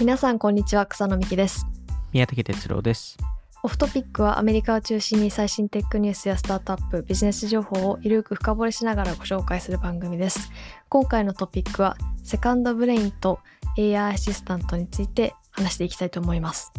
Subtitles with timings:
[0.00, 1.66] 皆さんこんにちは草野美希です
[2.14, 3.18] 宮武哲郎です。
[3.62, 10.50] オフトピックはアメリカを中心に最新テックニュースやスタートアップビジネス情報をゆるく深掘りしながらご紹介する番組です
[10.88, 13.40] 今回のトピックはセカンドブレインと
[13.76, 16.72] AI アシスタントについて話していきたいと思います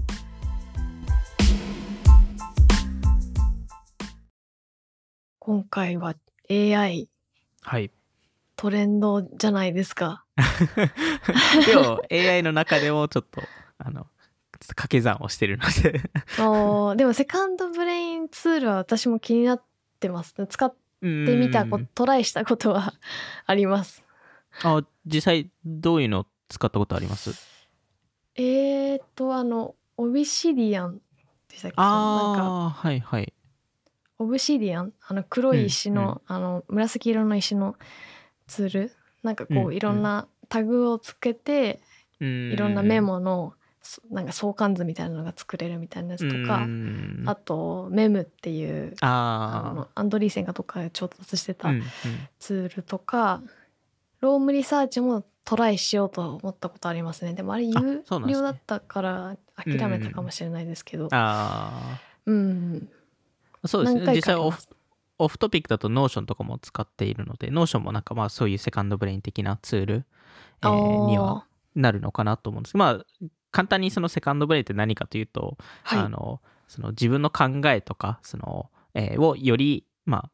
[5.37, 6.15] 今回は
[6.49, 7.07] AI
[7.61, 7.91] はい。
[8.61, 10.23] トレンドじゃないですか。
[11.65, 13.41] でも AI の中でもちょっと、
[13.79, 14.05] あの、
[14.51, 15.99] 掛け算をしてるので。
[16.39, 19.63] おーでもセカンドブレインツールは私も気になっ
[19.99, 20.35] てます。
[20.47, 22.93] 使っうんてみたこトライしたことは
[23.47, 24.05] あります。
[24.61, 27.31] あ、実際どういうの使ったことあります？
[28.35, 30.99] えーとあのオビシディアン
[31.49, 31.75] でしたっけ？
[31.77, 33.33] ああ、はいはい。
[34.19, 34.93] Obsidian？
[35.07, 37.75] あの黒い石の、あの紫色の石の
[38.51, 38.91] ツール？
[39.23, 41.79] なんかこう、うんいろんなタグをつけて、
[42.19, 46.67] いいろんなメモのそなんか相関図みたいなのが作れるみたいなやつとか、
[47.25, 51.69] ああと Mem っていうああのアンドリーセンがとか調達してた
[52.39, 53.41] ツールとか、
[54.19, 57.33] Roam Research もトライしようと思ったことありますね。
[57.33, 61.07] でもあれ有料だったから諦めたかもしれないですけど。
[61.11, 62.89] あうん。
[63.81, 64.15] うですね。
[64.15, 64.61] 実際オフ
[65.23, 70.05] オフトピックだと Notion とかも使っているので、Notion もなんかまあそういうセカンドブレイン的なツール、
[70.63, 72.77] えーにはなるのかなと思うんです。
[72.77, 75.99] まあ簡単にそのセカンドブレインって何かというと、はい。
[75.99, 80.29] あのその自分の考えとかその、えーをよりま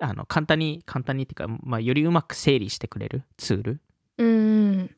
[0.00, 3.70] ああの簡単に簡単にっていうか、まあ、よりうまく整理してくれるツール。
[3.72, 3.76] っ
[4.18, 4.96] うんうん。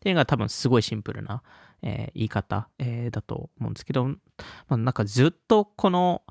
[0.00, 1.42] ていうのが多分すごいシンプルな、
[1.82, 4.16] えー言い方、えーだと思うんですけど、ま
[4.68, 6.22] あ、なんかずっとこの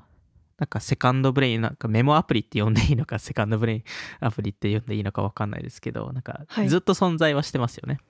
[0.58, 3.84] なんかセカンドブレインなんかメモアプリって呼んでいいのか セカンドブレイン
[4.20, 6.68] アプリって呼んでいいのか分かんないですけどなんかはい。
[6.68, 8.00] ずっと存在はしてますよね。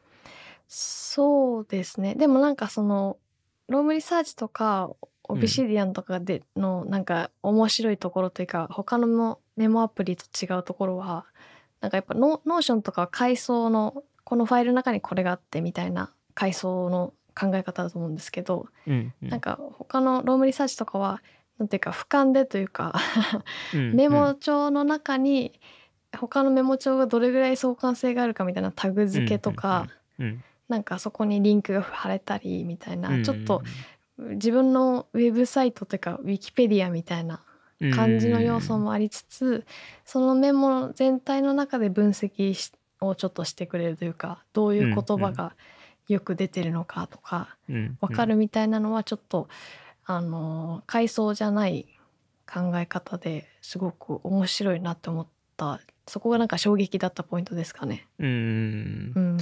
[0.66, 2.14] そうですね。
[2.14, 3.18] でもなんかその
[3.68, 4.90] Roam Research とか
[5.24, 11.26] Obsidian とかでのなんか面白いところというか、他のもメモアプリと違うところは
[11.80, 19.28] なんかやっぱノ Notion とかは階層のこのファイルの中にこれがあってみたいな階層の考え方だと思うんですけど、うんうん。
[19.28, 21.22] なんか他の Roam Research とかは
[21.58, 22.94] なんていうか俯瞰でというか
[23.74, 25.60] うんメモ帳の中に
[26.16, 29.88] 他のメモ帳がどれぐらい相関性があるかみたいなタグ付けとか、
[30.18, 33.24] うんなんかそこにリンクが貼れたりみたいな、うん。
[33.24, 33.62] ちょっと
[34.18, 37.40] 自分のウェブサイトというかウィキペディアみたいな
[37.94, 39.64] 感じの要素もありつつ、
[40.04, 45.54] そのメモ全体の中で分析しをちょっとしてくれるというかどういう言葉が
[46.08, 49.48] よく出てるのかとか分かるみたいなのはちょっと、
[50.10, 51.86] あの階層じゃない
[52.50, 55.26] 考え方ですごく面白いなって思っ
[55.58, 58.08] たそこがなんか衝撃だったポイントですかね。
[58.18, 58.26] うん。
[58.26, 59.12] うん。
[59.14, 59.36] うん、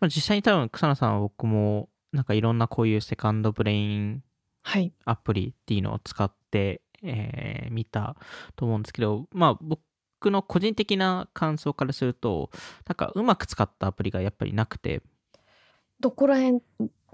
[0.00, 4.22] まあ、実際に多分草野さんは僕もなんかいろんなこういうセカンドブレイン
[4.62, 8.16] はい、アプリっていうのを使ってみ、えー見た
[8.56, 9.80] と思うんですけどまあ僕
[10.30, 12.50] の個人的な感想からすると
[12.86, 15.02] なんかうまく使ったアプリがやっぱりなくて。
[16.00, 16.60] どこら辺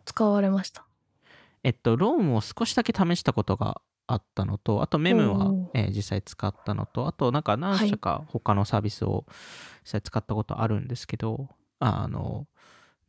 [0.05, 0.86] 使われました？
[1.65, 9.25] えっとロームを少しだけ試したことがあったのとあとメムはえー実際使ったのとあとなんか何社か他のサービスを
[9.83, 11.49] 実際使ったことあるんですけど
[11.81, 12.47] あの、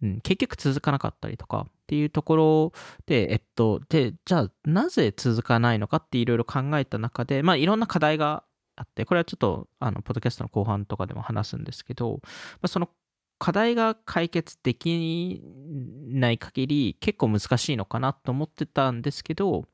[0.01, 2.73] うん、結局続かなかったりとかっていうところ
[3.05, 8.43] でえっとでじゃあなぜ続かないのかっていろいろ考えた中でまあいろんな課題が
[8.75, 12.27] あってこれはちょっとあのポッドキャストの後半とかでも話すんですけど、ま
[12.63, 12.89] あ、その
[13.39, 15.41] 課題が解決でき
[16.09, 19.65] ない限り結構難しいのかなと思ってたんですけど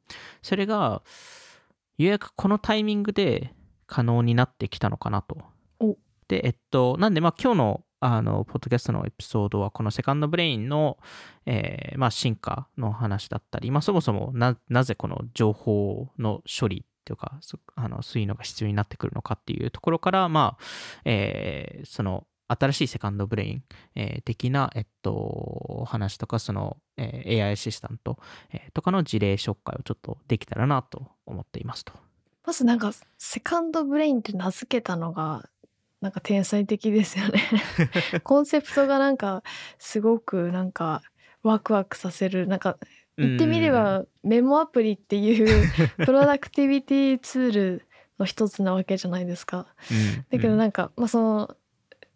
[0.41, 1.01] それが
[1.97, 3.53] ようやくこのタイミングで
[3.87, 5.37] 可能になってきたのかなと
[5.79, 5.97] お。
[6.27, 10.97] で、えっと、なんで、まあ今日のあの、ポッドキャストのエピソードは、この second brain の、
[11.45, 20.63] えーまあ進化の話だったり、まあそもそもな、なぜこの情報の処理というか、そあの、そういうのが必要になってくるのかっていうところから、まあ、
[21.05, 23.63] えーその、新しい second brain、
[23.95, 28.19] えー的な、えっと、話とか、その、えー AI アシスタント、
[28.51, 31.93] えーとかの事例紹介をちょっとできたらなと思っていますと。
[32.45, 35.49] まずなんかセカンドブレインって名付けたのが
[36.01, 37.41] なんか天才的ですよね。
[38.23, 39.43] コンセプトがなんか
[39.79, 41.01] すごくなんか
[41.43, 42.47] ワクワクさせる。
[42.47, 42.77] なんか
[43.17, 45.71] 言ってみればメモアプリっていう
[46.05, 47.87] プロダクティビティツール
[48.19, 49.67] の一つなわけじゃないですか。
[49.89, 51.57] うん、だけどなんか、まあその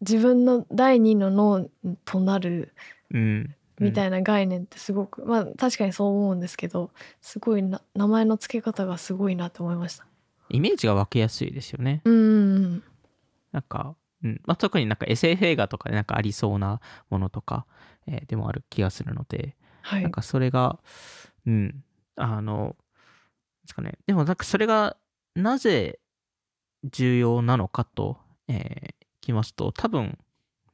[0.01, 1.69] 自分の第二の脳
[2.05, 2.73] となる
[3.13, 6.91] うん、みたいいな概念ってすごく、まあ確かにそう思うんですけど
[7.21, 10.05] すごいな名前の付け方がすごいなと思いました。
[10.49, 12.01] イメージが分けやすいですよね。
[12.05, 12.83] うん
[13.51, 17.65] なんか、うんまあ、特になんか SF 映画とかでなんかありそうなものとか、
[18.07, 20.79] えーでもある気がするので、はいなんかそれが、
[21.45, 21.83] うん、
[22.15, 22.75] あの、
[23.63, 23.93] ですかね。
[24.05, 24.97] でもなんかそれが
[25.35, 25.99] なぜ
[26.83, 28.17] 重要なのかと、
[28.47, 28.96] えー、
[29.27, 30.17] きますと、多分、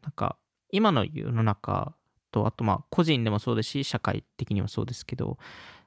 [0.02, 0.38] なんか
[0.70, 1.96] 今の世の中
[2.32, 5.38] と、あとまあ個人でもそうですし、社会的にもそうですけど、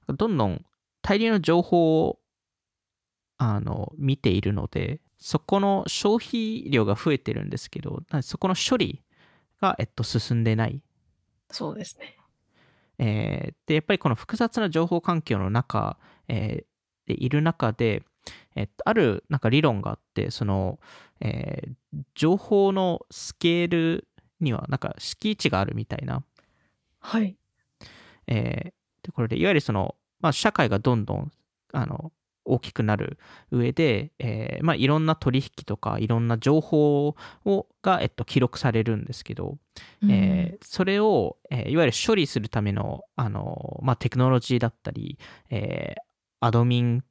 [0.08, 0.64] どんどん
[1.02, 2.18] 大量の情報を
[3.38, 9.02] あの見ているので、そこの消費量が増えてるんですけど、なそこの処理
[9.60, 10.82] が、えっと、進んでない。
[11.50, 12.16] そうですね。
[12.98, 15.98] えーで、やっぱりこの複雑な情報環境の中、
[16.28, 16.64] えー
[17.06, 18.02] でいる中で、
[18.54, 20.78] えっと、あるなんか理論があって、その、
[21.20, 21.74] えー
[22.14, 24.06] 情報のスケール
[24.40, 26.22] にはなんか敷地があるみたいな、
[27.00, 27.36] はい。
[28.26, 31.32] えーでこれでいわゆるその、まあ、社会がどんどん
[31.72, 32.12] あの
[32.44, 33.18] 大きくなる
[33.50, 37.14] 上で、えーまあ、いろんな取引とかいろんな情報
[37.44, 39.58] をが、えっと、記録されるんですけど、
[40.10, 45.18] えーそれを、えーいわゆる処理するためのあの、まあ、テクノロジーだったり、
[45.50, 46.00] えー
[46.40, 47.04] アドミン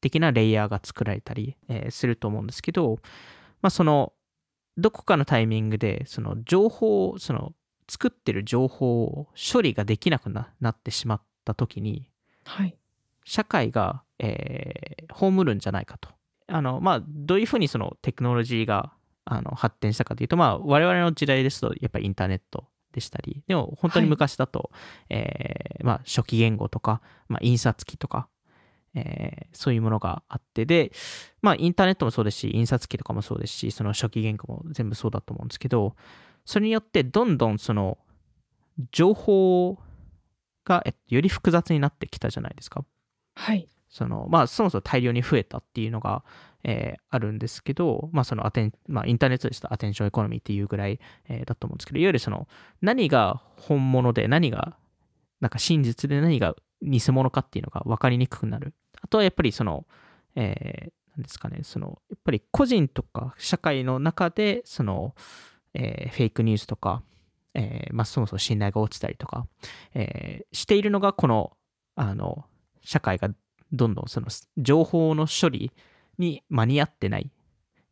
[0.00, 2.98] 的なレイヤーが作られたり、えーすると思うんですけど、
[3.62, 4.12] まあ、その
[4.76, 7.52] どこかのタイミングでその情報その
[7.88, 12.08] 作ってる情報を処理ができなくななってしまった時に
[12.44, 12.76] はい。
[13.24, 16.08] 社会が、えー葬るんじゃないかと。
[16.46, 18.92] あのまあ、どういうふうにそのテクノロジーが
[19.24, 24.70] あの発展したかというと、まあ、我々の時代ですとやっぱりインターネットでしたりでも本当に昔だと、
[25.08, 28.28] えーまあ、初期言語とか、まあ、印刷機とか、
[28.94, 30.92] えーそういうものがあってで、
[31.42, 35.96] まあ、インターネットもそうですし印刷機とかもそうですしその初期言語も全部そうだと思うんですけど
[36.44, 37.98] それによってどんどんその
[38.92, 39.78] 情報
[40.64, 42.84] が、えっとより複雑になってきたじゃないですか。
[43.34, 43.68] はい。
[43.88, 46.24] そのまあ、そもそも大量に増えたっていうのが、
[46.62, 52.46] えーあるんですけど、まあそのアテンまあ、インターネットですとアテンションエコノミーっていうぐらい、えーだと思うんですけどいわゆるその
[52.80, 54.76] 何が本物で何が
[55.40, 59.86] なんか真実で何が偽物かっていうのが分かりにくくなるあとはやっぱりその、
[60.34, 65.14] えーなんですかねそのやっぱり個人とか社会の中でその、
[65.74, 67.02] えーフェイクニュースとか、
[67.54, 69.46] えーまあ、そもそも信頼が落ちたりとか、
[69.94, 71.56] えーしているのがこの
[71.96, 72.44] あの
[72.82, 73.28] 社会が
[73.72, 75.72] どんどんその情報の処理
[76.18, 77.30] に間に合ってない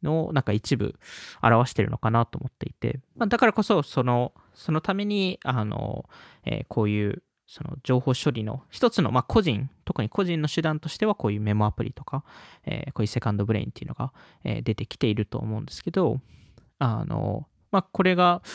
[0.02, 0.94] のをなんか一部
[1.42, 6.08] 表してるのかなと思っていて、まあ、だからこそそのそのためにあの、
[6.44, 12.22] えーこういうその情報処理の一つの、まあ、個人特に個人の手段としてはこういうメモアプリとか、
[12.64, 14.12] えーこういうセカンドブレインっていうのが、
[14.44, 16.20] えー出てきていると思うんですけど
[16.78, 18.50] あの、まあ、これがで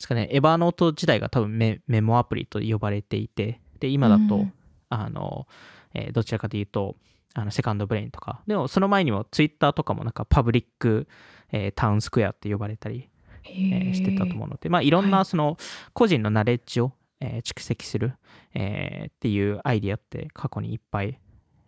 [0.00, 4.52] すかねエヴァーノート時代が多分メメモアプリと呼ばれていてで今だと、うん。
[4.88, 5.46] あの、
[5.94, 6.96] えーどちらかというと、
[7.34, 11.06] あのセカンドブレインとか、でもその前にもツイッターとかもなんかパブリック、
[11.52, 13.08] えータウンスクエアって呼ばれたり、
[13.42, 15.24] へえーしてたと思うので、まあいろんはない。
[15.24, 15.56] その
[15.92, 18.14] 個人のナレッジを、えー蓄積する、
[18.54, 21.18] えーっていうアイディアって過去にいっぱい、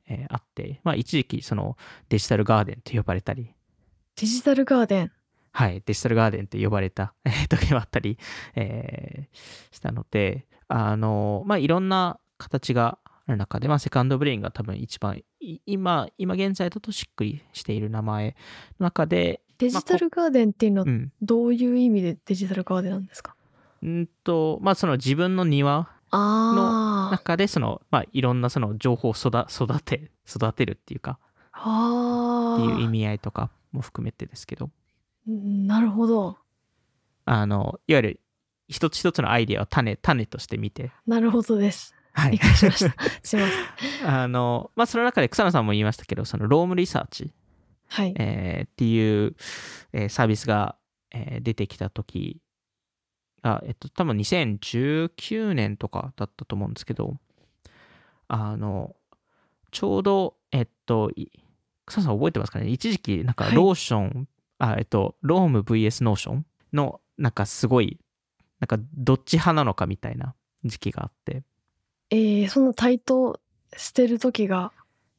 [0.08, 1.76] えーあって、まあ一時期その
[2.08, 3.54] デジタルガーデンと呼ばれたり、
[4.16, 5.12] デジタルガーデン？
[5.54, 8.18] はい、デジタルガーデンって呼ばれた えー時もあったり、
[8.54, 9.36] えー
[9.74, 18.36] したので、あの、まあ、いろんな形がある中で、まあ、セカンドブレインが多分一番、い今、今現在だとしっくりしている名前
[18.78, 23.36] の中で、デジタルガーデンっていうのはうん、どういう意味でデジタルガーデンなんですか？
[23.86, 27.12] んと、まあ、その自分の庭あー。
[27.12, 31.18] 中で、その、まあ、いろんなその情報を育育て、育てるっていうか、
[31.52, 34.70] あっていう意ー味合いとかも含めてですけど、
[35.28, 36.36] うんなるほど。
[37.24, 38.20] あの、いわゆる
[38.68, 41.94] 一つ一つのアイディアを種、種として見て、なるほどです。
[42.12, 42.32] はい。
[42.32, 42.38] 理。
[42.38, 42.94] 解しました。
[43.22, 43.46] すいま
[44.00, 47.32] せんあの、まあ、その中で草野さんも言いましたけど、そのロームリサーチ、
[47.88, 48.14] はい。
[48.18, 49.36] えーっていう、
[49.92, 50.76] えーサービスが、
[51.10, 52.40] えー出てきた時
[53.42, 57.16] が、えっと、多分2019年とかだったと思うんですけど、
[58.28, 58.94] あの、
[59.70, 61.30] ちょうど、えっと、い
[61.86, 62.68] 草野さん覚えてますかね？
[62.68, 63.54] 一時期、なんかはい。
[63.54, 67.98] ローション、あ、えっと、ローム VS ノーションの、なんかすごい、
[68.60, 70.34] なんかどっち派なのかみたいな
[70.64, 71.42] 時期があって、
[72.10, 73.40] えー、その対等
[73.76, 74.72] してる時が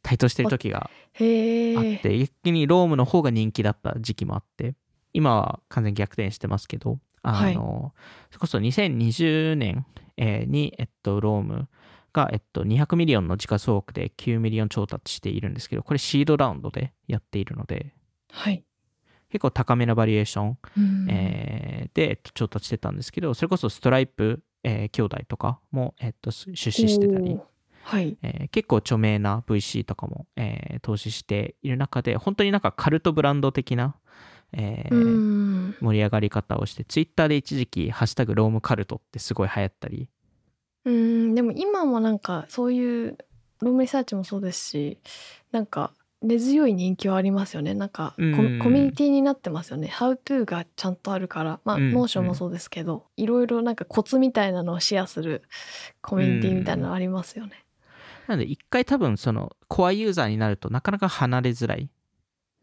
[0.04, 1.22] 対等してる時があっ
[2.02, 4.76] て、逆に Roam の方が人気だった時期もあって、
[5.14, 7.94] 今は完全に逆転してますけど、あの、
[8.30, 9.86] それこそ2020年
[10.18, 11.68] えーに、えっと、 Roam
[12.14, 17.96] が、えっと、200 million の時価総額で9 million 調達しているんですけど、これシードラウンドでやっているので、
[18.32, 18.64] はい、
[19.30, 21.08] 結構高めのバリュエーション、うん。
[21.10, 27.38] えーで、えっと、調達してたんですけど、それこそ Stripe、えー兄弟とかも、えっと、出資してたり
[27.84, 28.18] はい。
[28.22, 33.96] えー結構著名な VC とかも、えー投資している中で、本当になんかカルトブランド的な、
[34.54, 35.76] えーうん。
[35.82, 40.10] 盛り上がり方をして、ツイッターで一時期、ハッシュタグ Roam Cult ってすごい流行ったり。
[40.86, 41.36] うん。
[41.36, 43.18] でも今もなんかそういう
[43.62, 44.98] Roam Research もそうですし
[45.52, 47.74] なんか根強い人気はありますよね。
[47.74, 49.90] なんかコミュニティになってますよね。
[49.94, 51.60] How to がちゃんとあるから。
[51.66, 51.92] まあうん。
[51.92, 55.44] Notion もそうですけど、いろいろなんかコツみたいなのをシェアする
[56.02, 57.66] コミュニティみたいなのありますよね、
[58.28, 61.90] なので一回多分そのコアユーザーになるとなかなか離れづらい、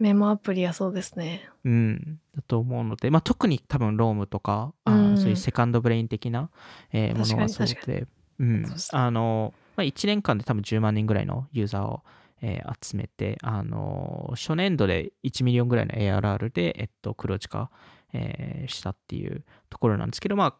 [0.00, 1.48] メモアプリはそうですね。
[1.64, 5.14] うん、だと思うので、まあ、特に多分 Roam とか、あうん。
[5.14, 6.50] ーそういう second brain 的な、
[6.92, 8.06] えーものはそう確で、
[8.38, 8.66] うん。
[8.92, 12.00] あのまあ、1年間で多分10万人ぐらいのユーザーを、
[12.40, 17.70] えー集めて、あの初年度で1 million ぐらいの ARR で、えっと、黒字化、
[18.14, 20.54] えーしたっていうところなんですけど、まあ、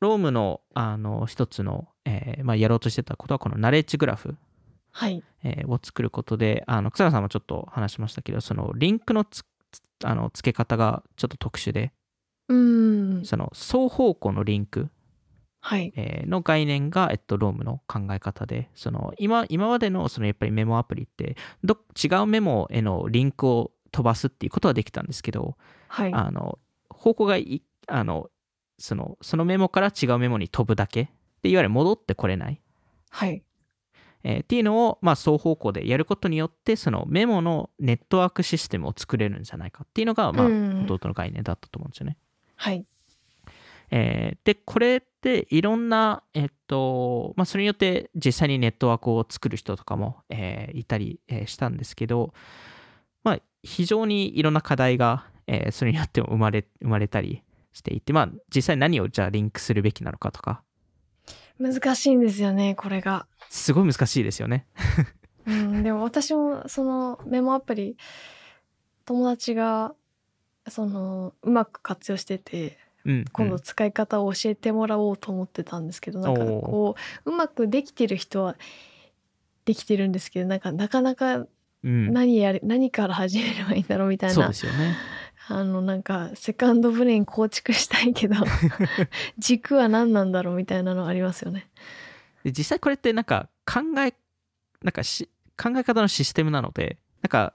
[0.00, 4.36] Roam のあの一つの、えーまあ、やろうとしてたことはこの knowledge graph、
[4.96, 5.24] はい。
[5.42, 11.92] えーを作ることで、あの草野さんもちょっと話しましたけど、そのリンクのつつあの付け方がちょっと特殊で、
[12.48, 13.24] うん。
[13.24, 14.88] その双方向のリンク、
[15.60, 15.92] はい。
[15.96, 25.56] えーの概念が、えっと、ロームの考え方で、その今今までのそのやっぱりメモアプリってど、違うメモへのリンクを飛ばすっていうことはできたんですけど、
[25.88, 26.14] はい。
[26.14, 28.30] あの方向がいあの
[28.78, 31.10] そのそのメモから違うメモに飛ぶだけ
[31.42, 32.60] で、いわゆる戻ってこれない。
[33.10, 33.42] はい
[34.24, 42.16] えーっていうのを、まあ、双方向でやることによってそのメモのネットワークシステムを作れるんじゃないかっていうのが、まあ、うん弟の概念だったと思うんですよね。
[42.56, 42.84] はい
[43.90, 52.34] えーでこれっていろんな、えっとまあ、それによって実際にネットワークを作る人とかも、えーいたり、えーしたんですけど、
[53.22, 60.62] まあ、非常にいろんな課題が、えーそれによっても生まれ生まれたりしていて、まあ、実際何をじゃあリンクするべきなのかとか
[61.72, 63.26] 難しいんですよねこれが。
[63.48, 64.66] すごい難しいですよね。
[65.46, 67.96] うん、でも私もそのメモアプリ
[69.04, 69.94] 友達が
[70.68, 78.56] そのうまく活用しててうん、今度うん使い方を教えてもらおうと思ってたんですけど、なんかこううまくできてる人は
[79.66, 81.44] できてるんですけどなんかなかなか
[81.84, 82.12] うん。
[82.12, 84.96] 何やる、何から始めればいいんだろうみたいそうなですよね。
[85.48, 88.36] あのなんかセカンドブレイン構築したいけど
[89.38, 91.68] 軸は何なんだろうみたいなのありますよね。
[92.44, 94.14] で実際これってなんか考え
[94.82, 97.54] なんかし考え方のシステムなのでなんか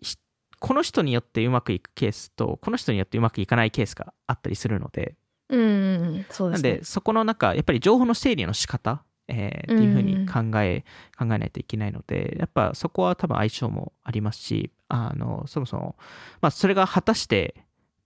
[0.00, 0.16] ひ
[0.58, 5.14] この人によってうまくいくケースとこの人によってうまくいかないケースがあったりするので
[5.48, 6.84] うん、そうですねなんで。
[6.84, 10.84] そこの中やっぱり情報の整理の仕方、えーっていうふうに考え、
[11.18, 15.96] 考えないといけないのでやっぱそこは多分相性もありますしあのそもそも、
[16.40, 17.54] まあ、それが果たして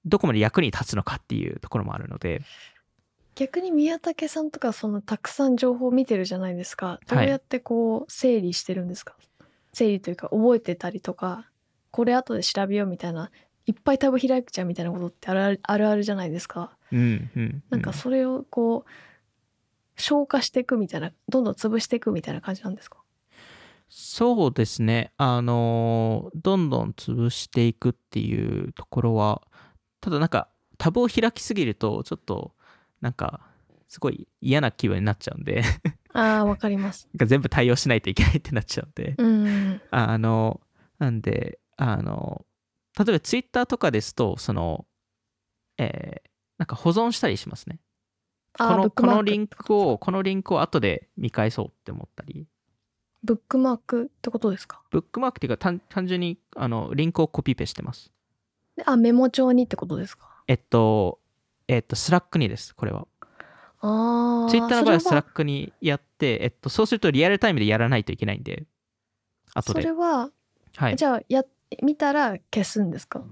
[0.05, 2.43] どこまで役に立つのかっていうところもあるので。
[3.37, 7.01] 逆に宮武さんとかそのたくさん情報を見てるじゃないですか。
[7.07, 9.15] どうやってこう整理してるんですか、
[9.73, 11.49] 整理というか覚えてたりとか
[11.91, 13.31] これ後で調べようみたいな
[13.67, 16.77] いっぱいタブ開いちゃうみたいなことってあるあるあるあるじゃないですか。
[16.93, 17.63] うんうん。
[17.71, 18.91] なんかそれをこう
[20.01, 22.99] 消化していくみたいなどんどん潰していくみたいな感じなんですか？
[23.89, 25.13] そうですね。
[25.17, 29.43] あのーどんどん潰していくっていうところは、
[30.01, 32.55] ただなんか、タブを開きすぎると、ちょっと、
[33.01, 33.41] なんか、
[33.89, 35.63] すごい嫌な気分になっちゃうんで、
[36.13, 37.09] あーわかります。
[37.15, 39.81] 全部対応しないといけないってなっちゃうんで、うんうん。
[39.91, 40.61] あの、
[40.99, 42.47] なんで、あの、
[42.97, 44.87] 例えばツイッターとかですと、その、
[45.79, 47.81] えーなんか保存したりしますね。
[48.69, 52.47] このこのリンクを、このリンクを後で見返そうって思ったり、
[53.25, 54.83] ブックマークってことですか？
[54.91, 58.13] ブックマークっていうか単単純にあのリンクをコピペしてます。
[58.77, 60.29] であメモ帳にってことですか？
[60.47, 61.21] えっと、
[61.69, 63.07] えっと、 Slack にです、これは。
[63.81, 68.65] ああツイッターの場合は Slackクにやって、えっと、そうするとリアルタイムでやらないといけないんで、
[69.55, 69.93] 後でそれ。
[69.95, 70.31] は
[70.77, 70.97] はい。
[70.97, 71.45] じゃあや
[71.83, 73.23] 見たら消すんですか？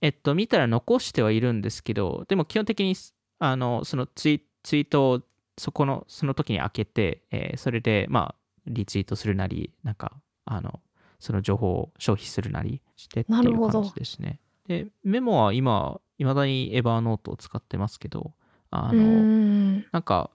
[0.00, 2.94] えっと、見たら残してはいるんですけど、でも基本的に、
[3.40, 5.22] あの、そのツイツイートを
[5.56, 10.80] そこの、その時に開けて、えーそれで、まあ、リツイートするなり、なんか、あの、
[11.18, 14.40] その情報を消費するなりしてっていうなるほど感じですね。
[14.66, 18.34] で、メモは今、いまだにエヴァーノートを使ってますけど、
[18.70, 20.30] あの、んなんか、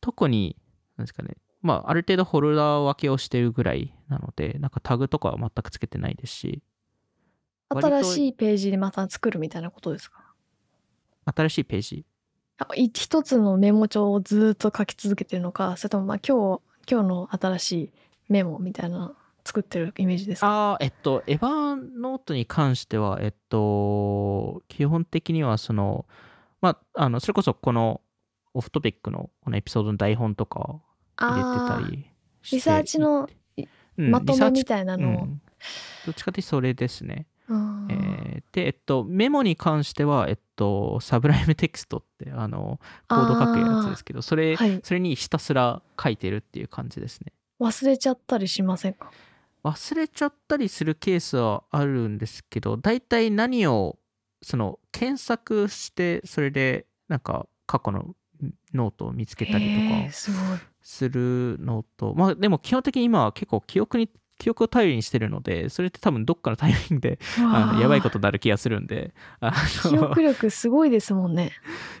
[0.00, 0.56] 特に、
[0.96, 6.62] なんですかね、まあ、ある程度フォルダ分けをしてるぐらいなので、なんかタグとかは全くつけてないですし、
[7.68, 10.32] 新しいページでまた作るみたいなことですか？
[11.34, 12.04] 新しいページ。
[12.74, 17.90] 一つのメモ帳をずーっと書き続けてるのかそれともまあ今日今日の新しい
[18.28, 20.46] メモみたいなの作ってるイメージですか？
[20.46, 26.06] ああ、えっと、エヴァーノートに関しては、えっと、基本的にはその、
[26.62, 28.00] まあ、あの、それこそこの
[28.54, 30.80] オフトピックのこのエピソードの台本とか
[31.16, 32.06] 入れてたり
[32.42, 33.28] してリサーチの
[33.98, 35.40] うんまとめみたいなのを、うん。
[36.06, 37.26] どっちかというとそれですね。
[37.48, 44.80] うんえーで、えっと、メモに関しては、えっと、サブライムテキストって、あの、コード書くやつですけど、それ、はい。
[44.84, 47.32] それにひたすら書いてるっていう感じですね。
[47.58, 49.10] 忘れちゃったりしませんか？
[49.64, 53.98] 忘れちゃったりするケースはあるんですけど、大体何を、
[54.40, 58.14] その、検索して、それで、なんか、過去の
[58.72, 60.12] ノートを見つけたりとか
[60.80, 64.08] するのと、まあ、でも基本的に今は結構記憶に、
[64.44, 69.90] 記憶を頼りにしてるので、それって多分どっかのタイミングで、あのやばいことになる気がするんで、あの。
[69.90, 71.52] 記憶力すごいですもんね。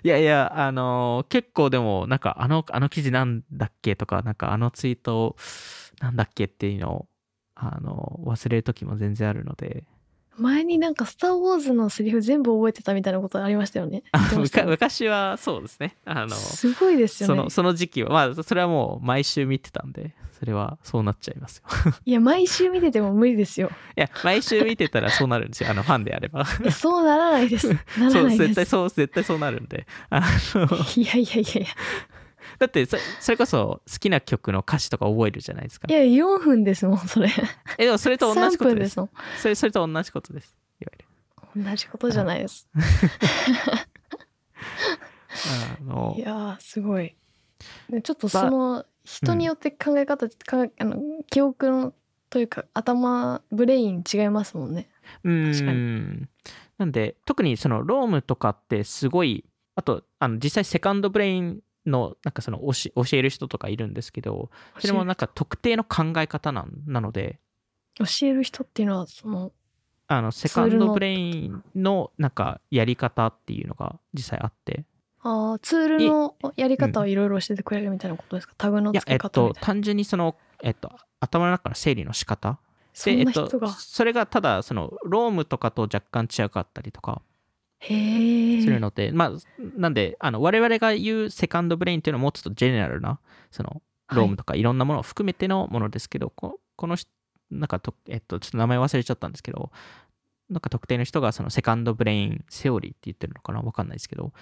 [0.02, 5.36] いやいや、あの結構でも、なんか、あの、あの記事なんだっけとか、なんか、あのツイート
[6.02, 7.08] なんだっけっていうのを、
[7.54, 9.84] あの忘れる時も全然あるので、
[10.38, 14.02] 前になんか「スター・ウォーズ」のセリフ全部覚えてたみたいなことありましたよね
[14.66, 15.96] 昔はそうですね。
[16.04, 21.64] あの、すごいですよねその、その時期は、まあ、それはもう毎週見てたんで、それはそうなっちゃいますよ。
[22.04, 25.70] いや毎週見てても無理ですよ いや、毎週見てたらそうなるんですよ。
[25.70, 26.44] あの、ファンであれば。
[26.44, 29.86] そうならないですなそう、らないです絶対そう、絶対そうなるんで。
[30.10, 30.20] あ
[30.54, 31.66] の、いやいやいやいや
[32.58, 35.92] だってそ、それこそ好きな曲の歌詞とか覚えるじゃないですかい。
[35.92, 37.30] や4分ですもんそれ
[37.78, 38.86] え、でもそれと同じ3ことで。
[38.86, 40.56] すすもんそれ、それと同じことです。
[40.80, 40.92] いわ
[41.54, 41.70] ゆる。
[41.70, 42.68] 同じことじゃないです
[45.80, 47.14] あのいやーすごい
[47.88, 51.94] でちょっとその人によって考え方、かあの記憶の
[52.30, 54.88] というか頭ブレイン違いますもんね
[55.22, 56.28] うー確かん。
[56.78, 59.44] なんで、特にそのロームとかってすごい、
[59.76, 67.38] あと、あの実際 second brain のなんかその教え教える人とかいるんですけど、それもなんか特定の考え方なんなので、
[67.94, 69.52] 教える人っていうのはその
[70.06, 74.84] あの second brain のなんかやり方っていうのが実際あって、
[75.22, 82.58] あーツールのやり方をいろいろ教えてくれるみたいなことですか、タグのいや、付けえっと、単純にその、えっと、頭の中の整理の仕方。
[82.92, 87.22] そんなえっとそれがただ、その、 Roam とかと若干違かったりとか
[87.86, 89.32] するので、まあ、
[89.76, 93.82] なんで、あの我々が言うセカンドブレインっていうのはもうちょっとジェネラルな、その、
[94.12, 97.10] ロームとかいろんなものを含めてのものですけど、ここの人、
[97.50, 99.70] なんかと、えっと、ちょっと名前忘れちゃったんですけど、
[100.50, 103.60] なんか特定の人がそのセカンドブレインセオリーって言ってるのかな？
[103.60, 104.32] わかんないですけど、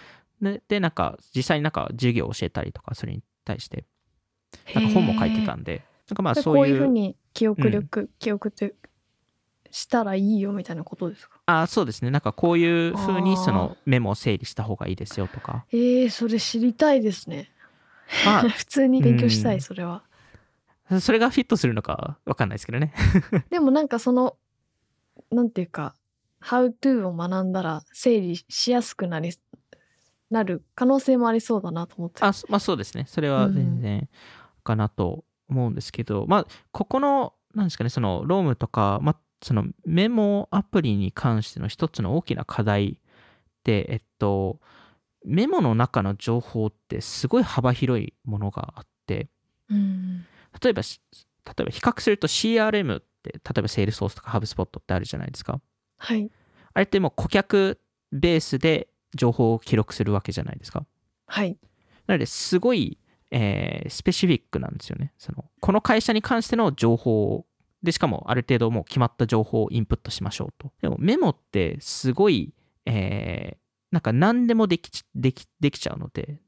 [0.40, 3.84] で、でなんか実際になんか授業を教えたりとか、それに対して、
[4.74, 8.74] なんか本も書いてたんで、なんかまあでそういう、こういうふうに記憶力、記憶って
[9.72, 11.40] したらいいよみたいなことですか？
[11.46, 17.50] あそうですね、なんかこういう風にあーそのメモを整理した方がいいですよとか、えー、それ知りたいですね。
[18.24, 19.56] まあ、 普通に勉強したうん。
[19.56, 20.04] いそれは。
[21.00, 22.92] それがフィットするのかわかんないですけどね。
[23.50, 24.36] でもなんかその
[25.30, 25.94] なんていうか
[26.44, 29.32] 「How to」を学んだら整理しやすくなり
[30.30, 32.22] なる可能性もありそうだなと思って。
[32.22, 33.06] あ、そまあそうですね。
[33.08, 34.08] それは全然
[34.64, 42.96] かなと思うんですけど、まあ、ここの、なんですかね、その、ロームとか、まあ、そのメモアプリに関しての一つの大きな課題っ
[43.64, 44.60] て、えっと、
[45.24, 49.28] メモの中の情報ってすごい幅広いものがあって、
[49.68, 50.24] うん
[50.62, 51.00] 例えばし、
[51.46, 55.60] 例えば比較すると CRM って、例えば Salesforce とか HubSpot ってあるじゃないですか。
[55.98, 56.30] はい
[56.74, 57.80] あれってもう顧客
[58.12, 60.86] ベースで情報を記録するわけじゃないですか。
[61.26, 61.58] はい
[62.06, 62.98] なのですごい、
[63.30, 65.12] えースペシフィックなんですよね。
[65.18, 67.46] そのこの会社に関しての情報
[67.82, 70.72] で、しかもある程度もう決まった情報をインプットしましょうと。
[70.80, 72.52] でもメモってすごい、
[72.86, 76.40] えーなんか何でもできちできできちゃうので、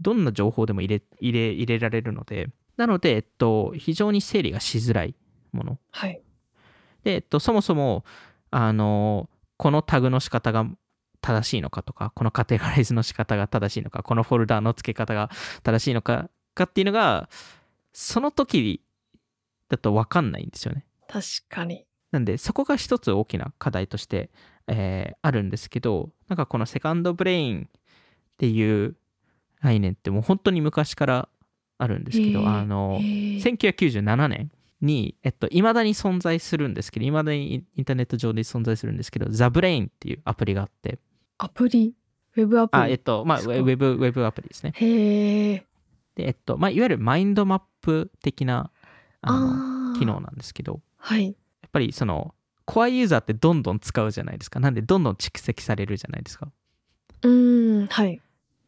[0.00, 5.14] どんな情報でも入れ入れ入れられるので、なので、えっと、非常に整理がしづらい
[5.52, 5.78] もの。
[5.92, 6.20] はい
[7.04, 8.04] で、えっと、そもそも、
[8.50, 10.66] あの、このタグの仕方が
[11.20, 15.30] 正しいのかとか、このカテゴライズの仕方が正しいのか、このフォルダの付け方が
[15.62, 17.28] 正しいのか、かっていうのが、
[17.92, 18.82] その時
[19.68, 20.84] だと分かんないんですよね。
[21.08, 21.84] 確かに。
[22.10, 24.30] なんで、そこが一つ大きな課題として、
[24.66, 27.80] えーあるんですけど、なんかこの second brain っ
[28.38, 28.96] ていう
[29.62, 31.28] 概念ってもう本当に昔から
[31.78, 33.42] あるんですけど、へーあの、へー。
[33.42, 34.50] 1997年
[34.80, 40.98] に、えっと、未だに存在するんですけど、未だにインターネット上で存在するんですけど、 The Brain っていうアプリがあって、
[41.38, 41.94] アプリ？
[42.36, 42.82] ウェブアプリ？
[42.82, 44.72] あ、えっと、まあ、ウェブ、ウェブアプリですね。
[44.74, 45.64] へえ
[46.14, 48.70] で、えっと、まあ、いわゆるマインドマップ的な、
[49.22, 51.26] あの、機能なんですけど、はい。
[51.26, 54.60] やっぱりその、コアユーザーってどんどん使うじゃないですか。
[54.60, 56.50] なんで、どんどん蓄積されるじゃないですか。
[57.22, 58.20] うーんはい。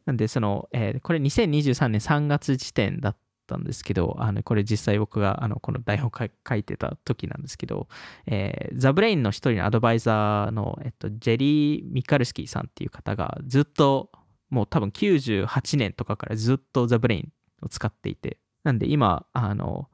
[0.07, 7.89] なんで、その、えーこれ2023年3月時点だったんですけど、あの、これ実際僕が、あの、この台本を書い書いてた時なんですけど、
[8.27, 14.11] えー The Brain の一人のアドバイザーの、えっと、ジェリー・ミカルスキーさんっていう方がずっと、
[14.49, 19.89] もう多分98年とかからずっと The Brain を使っていて、なんで今、あの、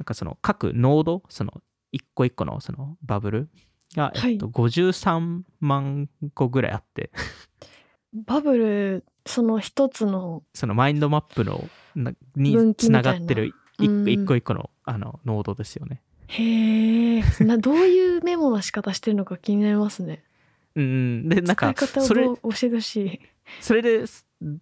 [0.00, 1.52] なんかその各ノード、その
[1.92, 3.50] 一個一個のそのバブル
[3.94, 7.10] が、えっと、53万個ぐらいあって
[8.14, 11.68] バブルその一つのそのマインドマップの
[12.34, 16.00] につながってる一個一個のあのノードですよね。
[16.28, 17.22] へえ
[17.58, 20.24] どういうメモの仕方してるのか気になりますね。
[20.76, 23.20] うんでなんかそれ教えてほしい。
[23.60, 24.06] それで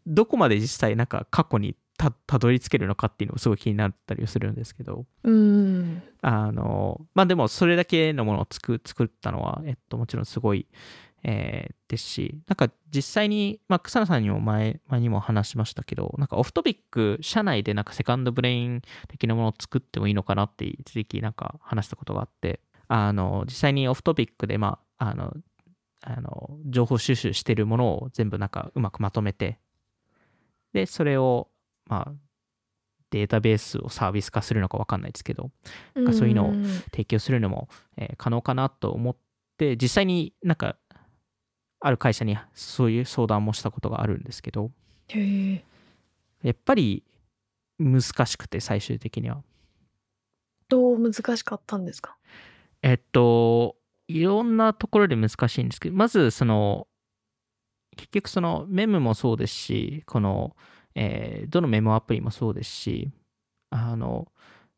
[0.07, 10.69] どこまで実際なんか過去にたたどり着けるのかっていうのもすごい気になったりするんですけど、うん、あのまあでもそれだけのものを作作ったのは、えっと、もちろんすごい、
[11.25, 25.35] えー、ですしなんか実際に、まあ、草野さんにも前前にも話しましたけどなんかオフトピック社内でなんかセカンドブレイン的なものを作ってもいいのかなって一時期なんか話したことがあってあの実際にオフトピックでまああの
[26.03, 29.59] あの情報収集してるものを全部なんかうまくまとめて
[30.73, 31.51] でそれを
[31.87, 32.13] まあ、
[33.11, 35.51] データベースをサービス化するのか分かんないですけど、
[36.13, 36.53] そういうのを
[36.91, 39.17] 提供するのも、えー、可能かなと思っ
[39.57, 40.77] て、実際になんか、
[41.81, 44.71] ある会社にそういう相談もしたことがあるんですけど、
[46.43, 47.05] やっぱり
[47.79, 49.43] 難しくて、最終的には。
[50.69, 52.19] どう難しかったんですか？
[52.83, 53.77] えっと、
[54.09, 56.87] いろんなところで難しいんですけど、まずその、
[57.99, 60.57] 結局そのメムもそうですし、この、
[60.95, 63.11] えー、どのメモアプリもそうですし、
[63.71, 64.29] あの、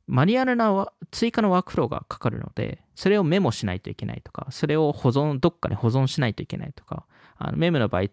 [0.07, 7.07] マニュアルな追加のワークフローがかかるので、それをメモしないといけないとか、それを保存、どっかに保存しないといけないとか、
[7.37, 8.09] あのメモの場合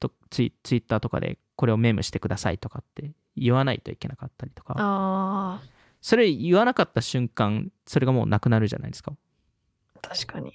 [0.00, 5.60] とツイ、ツイッターとかでこれをメモしてくださいとかって言わないといけなかったりとか、
[6.02, 9.12] それ言わなかった瞬間、それがもうなくなるじゃないですか。
[10.02, 10.52] 確かに。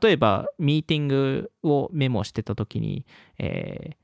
[0.00, 3.04] 例えば、ミーティングをメモしてた時に、
[3.38, 3.96] え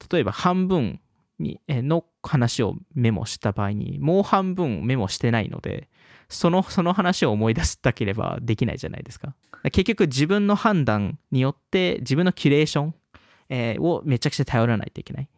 [0.00, 1.00] ー、例えば半分
[1.38, 5.88] にの話をメモした場合にもう半分メモしてないので
[6.28, 9.34] そのその話を思い出したければできないじゃないですか。
[9.64, 12.94] 結局自分の判断によって自分のキュレーション、
[13.48, 15.28] えー、をめちゃくちゃ頼らないといけない。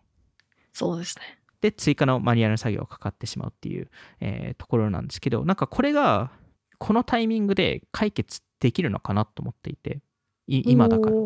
[0.72, 1.38] そうですね。
[1.60, 6.30] で追加のマニュアル作業がかかってしまうっていう、えー、ところなんですけどなんかこれが
[6.78, 10.00] このタイミングで解決できるのかなと思っていて
[10.46, 11.16] 今だから。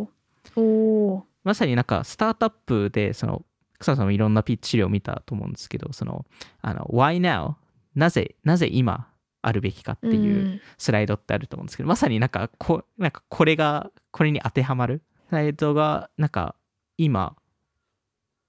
[0.56, 3.44] おまさになんかスタートアップで、その、
[3.78, 6.24] 草さんもいろんなピッチ資料を見たと思うんですけど、その、
[6.60, 7.54] あの、why now?
[7.94, 9.08] なぜ、なぜ今
[9.40, 15.02] あるべきかっていうスライドってあると思うんですけど、うん、まさになんかこ、なんかこれが、これに当てはまる？
[15.28, 16.54] スライドが、なんか
[16.96, 17.36] 今、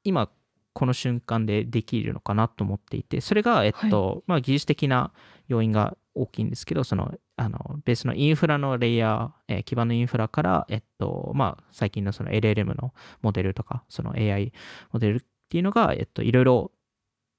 [0.04, 0.30] 今、
[0.74, 5.12] この瞬間でできるのかなと思っていて、それが、えっと、はい、まあ、技術的な
[5.48, 14.54] 要因が大きいんですけど、その、あの、ベースのインフラのレイヤー、えー、基盤のインフラから、えっと、まあ、最近のその LLM のモデルとか、その AI
[14.92, 16.72] モデルっていうのが、えっと、いろいろ、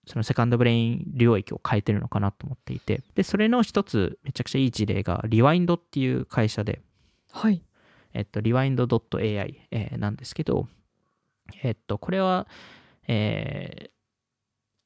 [0.06, 6.82] そのセカンドブレイン領域を変えてるのかなと思っていて、で、それの一つ、めちゃくちゃいい事例が、リワインドっていう会社で、
[7.30, 7.62] はい。
[8.12, 10.68] えっと、リワインド .ai、えー、なんですけど、
[11.62, 12.46] えっと、これは、
[13.06, 13.90] えー、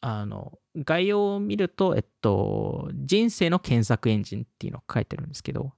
[0.00, 5.72] あの、概要を見ると、えっと、人生の検索エンジンっていうのを書いてるんですけど。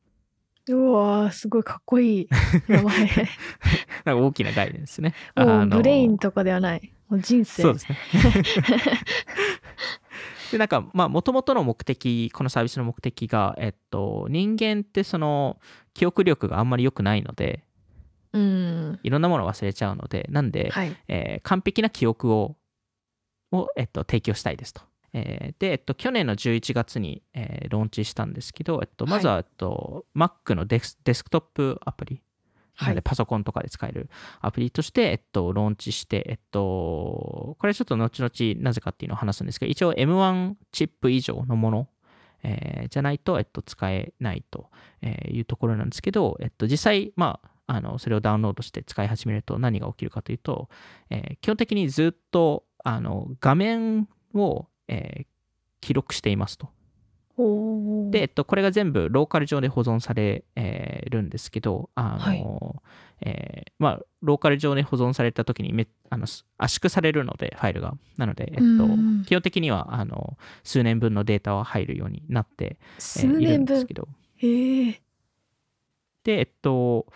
[0.68, 2.28] うわすごいかっこいい
[2.68, 2.98] 名前。
[4.04, 5.14] なんか大きな概念ですね。
[5.34, 6.92] もうブレインとかではない。
[7.08, 7.62] もう人生。
[7.62, 7.98] そうですね。
[10.52, 15.58] で、なんか、まあ、もともとの目的、このサービスの目的が、えっと、人間ってその、
[15.94, 17.64] 記憶力があんまり良くないので、
[18.32, 22.56] うん、いろんなものを忘れちゃうので、なんで、はい、えー、完璧な記憶を
[23.52, 24.82] を、えっと、提供したいですと。
[25.12, 32.22] えー、で、えっと、去年の11月に、えー、ローンチしたんですけど、えっと、まずは、えっと、Mac のデスデスクトップアプリ、
[32.76, 34.08] はい、パソコンとかで使える
[34.40, 41.88] アプリとして、えっと、ローンチして、えっと、これちょっと後々なぜかっていうのを話すんですけど、一応 M1 チップ以上のもの、
[42.42, 44.70] えー、じゃないと、えっと、使えないと
[45.28, 50.68] いうところなんですけど、えっと、実際、まあ、あのそれをダウンロードして使い始めると何が起きるかというと、
[51.08, 55.26] えー、基本的にずっとあの画面を、えー、
[55.80, 56.68] 記録していますと。
[58.10, 66.24] で、えっと、これが全部ローカル上で保存され、えー、るんですけど、あの、はい、えー、まあ、ローカル上で保存された時にめあの
[66.58, 67.94] 圧縮されるので、ファイルが。
[68.18, 74.08] なので、えっと、基本的にはあの数年分のデータは入るようになって、えー、いるんですけど。
[76.24, 77.06] で、えっと、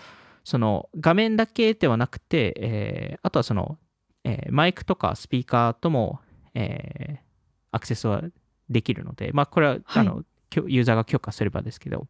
[0.44, 3.78] その画面だけではなくて、えー、あとはその
[4.24, 6.20] えー、マイクとかスピーカーとも、
[6.54, 7.24] えー、
[7.72, 8.22] アクセスは
[8.70, 12.06] できるので、まあ、これは、はい、あのユーザーが許可すればですけど、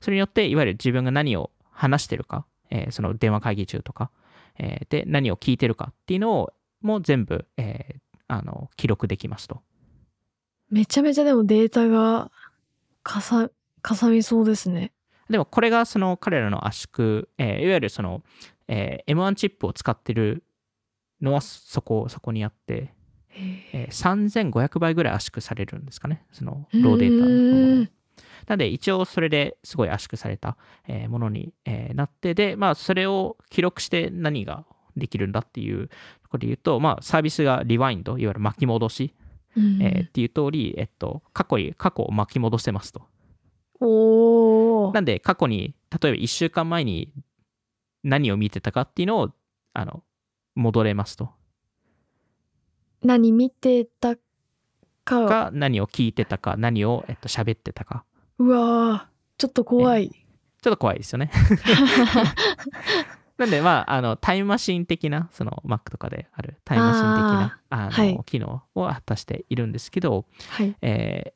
[0.00, 4.10] それによって、いわゆる自分が何を話してるか、えー、その電話会議中とか、
[4.58, 9.60] えー、で何を聞いてるかっていうのをもう全部、えー、あの記録できますと。
[10.70, 12.30] めちゃめちゃでもデータが
[13.02, 13.50] かさ
[13.82, 14.92] かさみそうですね。
[15.28, 18.22] でもこれがその彼らの圧縮、えーいわゆるその、
[18.68, 20.44] えー M1 チップを使ってる
[21.22, 22.94] のはそこ、そこにあって、
[23.72, 26.24] えー3500倍ぐらい圧縮されるんですかね。
[26.32, 27.90] そのローデータのものが。
[28.46, 30.56] なんで一応それですごい圧縮された、
[30.88, 34.64] えーものに、えーなって、で、まあそれを記録して何が
[34.96, 35.94] できるんだっていうと
[36.30, 39.14] ころで言うと、まあサービスがリワインド、いわゆる巻き戻し、
[39.56, 39.82] うん。
[39.82, 43.02] えーっていう通り、えっと、過去に、過去を巻き戻せますと。
[44.92, 47.12] なんで過去に、例えば1週間前に
[48.02, 49.30] 何を見てたかっていうのを、
[49.72, 50.02] あの、
[50.60, 51.30] 戻れますと。
[53.02, 54.16] 何見てた
[55.04, 58.04] かか、何を聞いてたか、何を、えっと、喋ってたか。
[58.38, 61.30] うわーちょっと怖い、ちょっと怖いですよね。
[63.38, 71.32] なんで、まあ、あの、タイムマシン的な、その Mac とかであるタイムマシン的な、あの、はい機能を果たしているんですけど、はいえー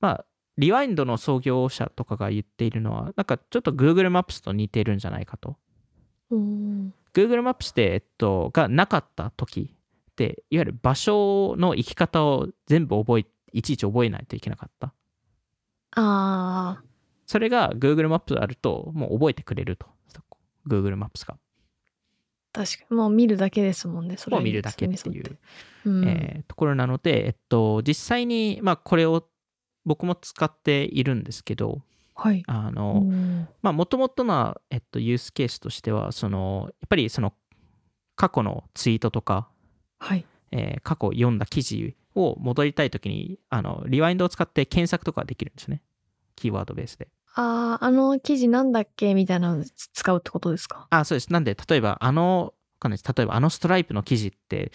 [0.00, 0.24] まあ、
[0.56, 5.56] リワインドの創業者とかが言っているのは、なんかちょっと Google Maps と似てるんじゃないかと。
[7.16, 9.74] おー Google Maps で、えっと、がなかった時
[10.10, 14.92] って、いわゆる場所の行き方を全部覚え、いちいち覚えないといけなかった。
[15.94, 16.86] あー
[17.26, 19.86] それが Google マップあると、もう覚えてくれると。
[20.66, 21.38] Google マップが。
[22.52, 25.38] 確かにもう見るだけですもんねそれもう見るだけっていう、
[25.86, 29.26] うんえーところなので、えっと、実際に、まあ、これを
[29.86, 31.82] 僕も使っているんですけど、
[32.14, 37.32] はいあおの、ーまあ、もともとの、えっと、ユースケースとしては、その、やっぱりその、
[38.16, 39.48] 過去のツイートとか、
[39.98, 45.80] はいえー過去読んだ記事を戻りたいときに、あの、リワインドを使って検索とかできるんですね。
[46.36, 47.08] キーワードベースで。
[47.34, 50.86] あーあの記事なんだっけみたいなの使うってことですか？
[50.90, 51.32] あ、そうです。
[51.32, 54.72] なんで、例えば、あの、わかんないです例えば、あのストライプの記事って、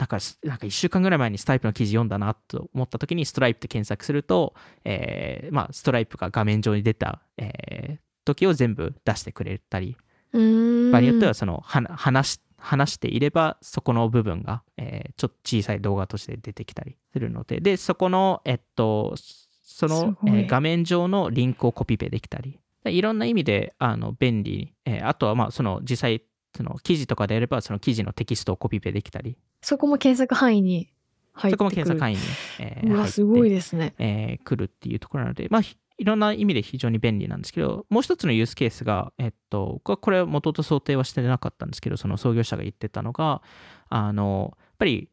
[0.00, 9.96] なんか、なんか1週間ぐらい前にストライプの記事読んだなと思った時に、ストライプって検索すると、えーまあ、ストライプが画面上に出た、えー時を全部出してくれたり、
[10.32, 26.22] 場合によっては、その、は話し、話していれば、そこの部分が、えーちょっと小さい動画として出てきたりするので、で、そこの、えっと、そのえー画面上のリンクをコピペできたり、でいろんな意味で、あの、便利、えーあとは、まあ、その、実際、
[26.56, 30.90] その、記事とかであれば、その記事のテキストをコピペできたり、そこも検索範囲に
[31.32, 31.58] 入ってくる。
[31.58, 32.20] そこも検索範囲に、
[32.58, 33.94] えーうわすごいですね。
[33.98, 43.42] えー来るっていうところなので、まあ、ひいろんな意味で非常に便利なんですけど、もう一つのユースケースが、えっと、これは元々想定はしてなかったんですけど、その創業者が言ってたのが、
[43.90, 45.10] あの、やっぱり、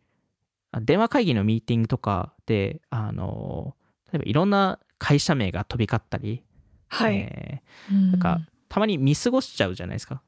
[0.71, 3.75] あ電話会議のミーティングとかで、あの、
[4.13, 6.41] 例えばいろんな会社名が飛び交ったり、
[6.87, 7.97] はい、えうん。
[7.97, 10.21] ーなんか、たまに見過ごしちゃうじゃないですか。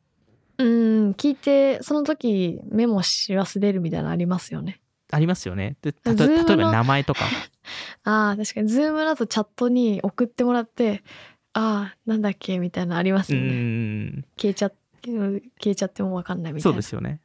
[0.60, 5.76] うん聞いてその時メモし忘れるみたいなのありますよねありますよね。
[5.82, 7.22] で、た例えば名前とか。
[8.04, 11.04] ああ確かにズームだとチャットに送ってもらって
[11.54, 14.26] ああなんだっけみたいなのありますうよねん。
[14.38, 14.72] 消えちゃ
[15.04, 17.22] 消えちゃっても分かんないみたそいうなですよね。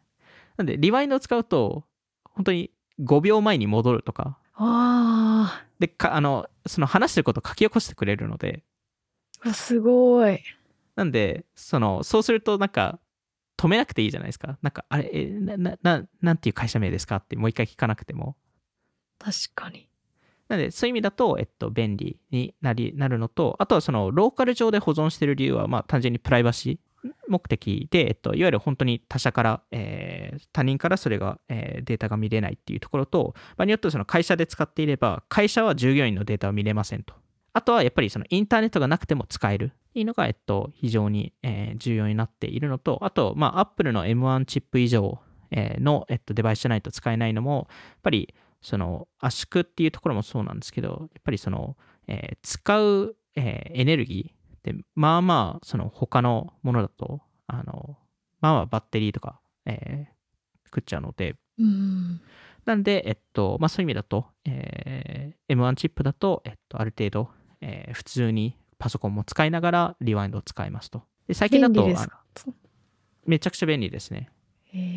[0.57, 1.85] なんで、リワインドを使うと、
[2.25, 2.70] 本当に
[3.01, 8.62] 5秒前に戻るとか、あで、かあの、その話してることを書き起こしてくれるので、
[9.40, 10.40] あすごい
[10.97, 12.99] なんで、その、そうするとなんか、
[13.64, 14.59] 止めなくていいじゃないですか。
[14.61, 18.37] なんか、あれ、えな、な、ななんていう会社名ですかってもう一回聞かなくても。
[19.18, 19.88] 確かに
[20.48, 37.14] なので、そういう意味だと、えっと、便利になり、なるのと、あとはその、ローカル上で保存してる理由は、まあ、単純にプライバシー目的で、えっと、いわゆる本当に他社から、えー他人からそれが、えーデータが見れないっていうところと、場合によってはその会社で使っていれば、会社は従業員のデータを見れませんと。
[37.55, 39.73] あとはやっぱりそのインターネットがなくても使える。
[39.90, 45.21] っていうのが、えっと、非常に、えー重要になっているのと、あと、まあ、Apple の M1 チップ以上、
[45.53, 51.77] えーの、えっと、デバイスじゃないと使えないのも、やっぱりその圧縮っていうところもそうなんですけど、やっぱりその、
[52.09, 57.97] えー使う、えーエネルギーって、まあまあ、その他のものだと、あの、
[58.40, 60.14] まあまあバッテリーとか、えー
[60.67, 62.21] 食っちゃうので、うん
[62.64, 67.29] なんで、えっと、まあそういう意味だと、えー M1 チップだと、えっと、ある程度、
[67.64, 71.03] えー普通にパソコンも使いながらリワインドを使えますと。
[71.27, 71.87] で最近だと
[73.24, 74.29] めちゃくちゃ便利ですね。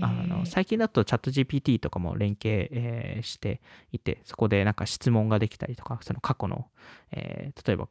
[0.02, 6.68] あの最近だとチャット GPT とかも連携、えーしていて、そこでなんか質問ができたりとか、その過去の、
[7.12, 7.88] えー例えば、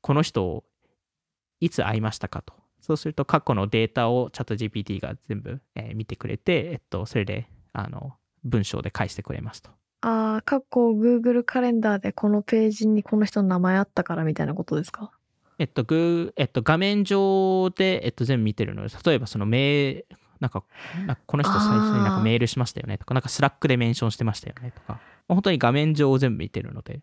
[0.00, 0.64] この人を
[1.60, 2.54] いつ会いましたかと。
[2.80, 9.70] そうすると過去のデータをチャット GPT が全部、えー見てくれて、えっと、それであの文章で返してくれますと。
[10.02, 15.10] ああ過去 Google カレンダーでこのページにこの人の名前あったからみたいなことですか？
[15.58, 20.04] えっと、グーえっと、画面上で、えっと、全部見てるので、例えばそのメー
[20.40, 20.64] なんか、
[21.06, 27.00] なんかこの人最初になんかメールしましたよねとか、なんか Slack でメンションしてましたよねとか、本当に画面上を全部見てるので、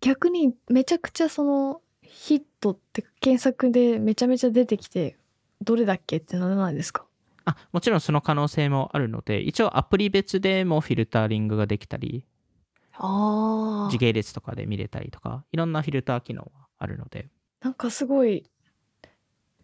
[0.00, 5.18] 逆にめちゃくちゃそのヒットって検索でめちゃめちゃ出てきて
[5.60, 7.04] どれだっけってならないですか？
[7.44, 12.37] あもちろんその可能性もあるので一応アプリ別でもフィルタリングができたりあ
[13.90, 17.28] 時系列とかで見れたりとかいろんなフィルター機能があるので。
[17.60, 18.44] なんかすごい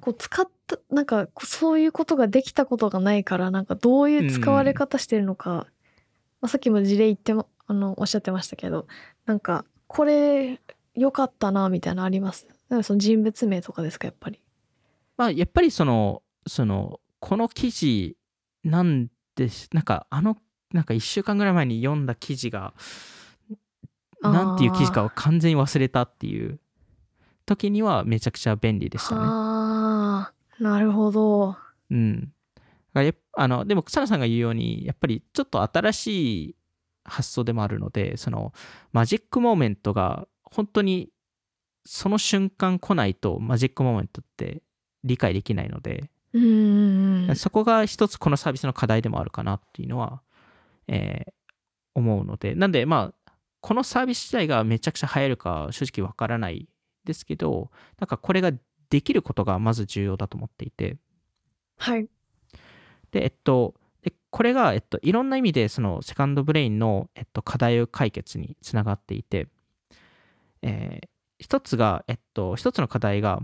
[0.00, 8.86] こう使ったなんかそういうことができたことがないからなんかどういう使われ方してるのか、まあ、さっきも事例言ってもあのおっしゃってましたけど
[9.26, 10.60] なんかこれ
[10.94, 12.46] 良かったなみたいなのあります？
[12.82, 14.40] その人物名とかですかやっぱり。
[15.16, 18.16] まあやっぱりそのそのこの記事
[18.64, 20.36] なんでなんかあの
[20.72, 22.74] なんか1週間ぐらい前に読んだ記事が
[24.32, 26.58] なんていう記事かを完全に忘れたっていう
[27.46, 29.20] 時にはめちゃくちゃ便利でしたね。
[29.24, 31.56] ああなるほど。
[31.90, 32.32] うん。
[32.94, 36.06] やあのでも草野さんが言うようにやっぱりちょっと新し
[36.50, 36.56] い
[37.04, 38.52] 発想でもあるのでその
[38.92, 41.10] マジックモーメントが本当に
[41.84, 44.62] その瞬間来ないとマジックモーメントって
[45.02, 50.22] 理解できないのでうんそこが一つこのサービスの課題でもあるかなっていうのは、
[50.88, 51.32] えー
[51.94, 53.23] 思うのでなんでまあ
[53.64, 56.68] このサービス自体がめちゃくちゃ流行るか正直わからない
[57.06, 58.52] ですけどなんかこれが
[58.90, 60.98] できることがまず重要だと思っていて
[61.78, 62.06] はい。
[63.10, 69.48] でえっとでこれが、えっと、いろんな意味でそのセカンドブレインの、えっと、課題解決につながっていて、
[70.60, 71.08] えー
[71.40, 73.42] 一つが、えっと、一つの課題が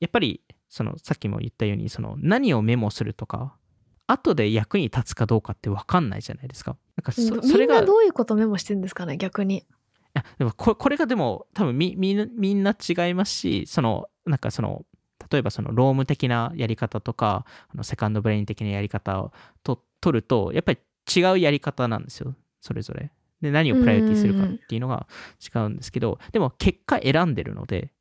[0.00, 3.54] やっぱりそのさっきも言ったようにその何をメモするとか
[4.06, 6.76] 後で役に立つかどうかって分かんないじゃないですか。
[7.00, 9.16] なんかそそみれがんなどういうことメモしてるんですかね？
[9.16, 9.58] 逆に。
[9.58, 9.64] い
[10.14, 14.84] やでもここれがでも多分みみんなみんな違いますしそのなんかその
[15.30, 19.32] 例えばそのローム的なやり方とかあのセカンドブレイン的なやり方を
[19.62, 20.78] と取るとやっぱり
[21.14, 23.10] 違うやり方なんですよそれぞれ。
[23.40, 25.06] で何をプライオリティするかっていうのが
[25.42, 27.92] 違うんですけどでも結果選んでるので。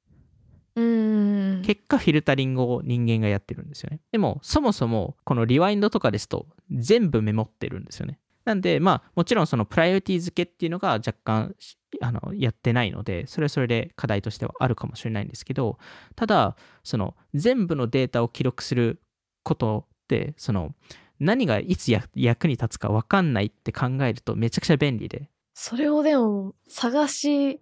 [0.76, 4.00] 結果フィルタリングを人間がやってるんですよね。
[4.14, 8.18] でもそもそもこのリワインドとかですと全部メモってるんですよね。
[8.50, 15.78] なんでまあもちろんそのプライオリティ付けっていうのが若干しあのやってないのでそれはそれで課題としてはあるかもしれないんですけど
[16.16, 19.02] ただその全部のデータを記録する
[19.44, 20.74] ことってその
[21.20, 27.60] 何がいつや役に立つか分かんないって考えるとめちゃくちゃ便利でそれをでも探し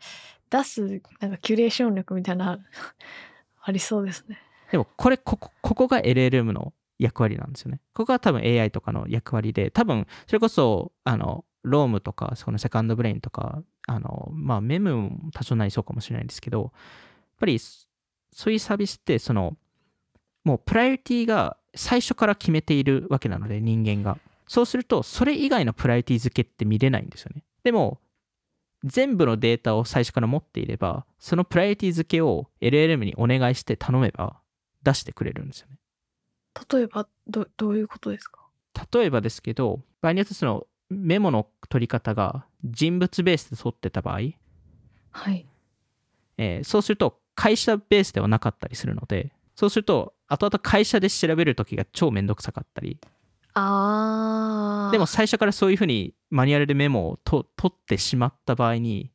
[0.50, 2.60] 出すなんかキュレーション力みたいな
[3.62, 4.39] ありそうですね。
[4.71, 7.79] でもこれここここが LLM の役割なんですよね。
[7.93, 16.71] ここが多分 AI とかの役割で多分それこそあのロームとかそのセカンドブレインとかあのまあメムも多少なりそうかもしれないんですけどやっ
[17.39, 19.57] ぱりそういうサービスってその
[20.43, 24.17] もうプライオリティが最初から決めているわけなので人間が。
[24.47, 27.43] そうするとそれ以外のプライオリティ付けって見れないんですよね。
[27.63, 27.99] でも
[28.86, 34.39] 全部のデータを最初から持っていればそのプライオリティ付けを LLM にお願いして頼めば
[34.83, 35.77] 出してくれるんですよね。
[36.71, 38.41] 例えばどどういうことですか？
[38.93, 44.15] 例えばですけど場合によってそのメモの取り方が人物ベースで取ってた場合、
[45.12, 45.45] はい。
[46.38, 52.99] えーそうすると会社ベースではなかったりするのでそうすると後々会社で調べるときが超めんどくさかったり
[53.53, 59.12] あーでも最初からそういうふうにマニュアルでメモをと取ってしまった場合に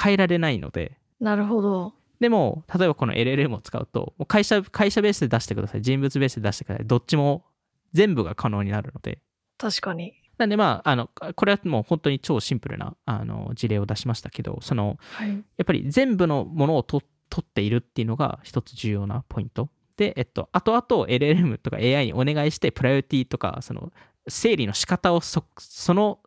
[0.00, 1.94] 変えられないのでなるほど。
[2.24, 7.44] でも例えばこの LLM を使うともう会社会社ベースで出してください人物ベースで出してくださいどっちも
[7.92, 9.18] 全部が可能になるので
[9.58, 10.14] 確かに。
[10.38, 15.30] なんでまあ、あの、これはもう本当に超シンプルなあの事例を出しましたけど、その、はい。
[15.30, 19.68] やっぱり全部のものをと取っているっていうのが一つ重要なポイント。
[19.96, 23.92] で、えっと、後々 LLM とか AI にお願いして、プライオリティとか、その、
[24.26, 26.18] 整理の仕方をそその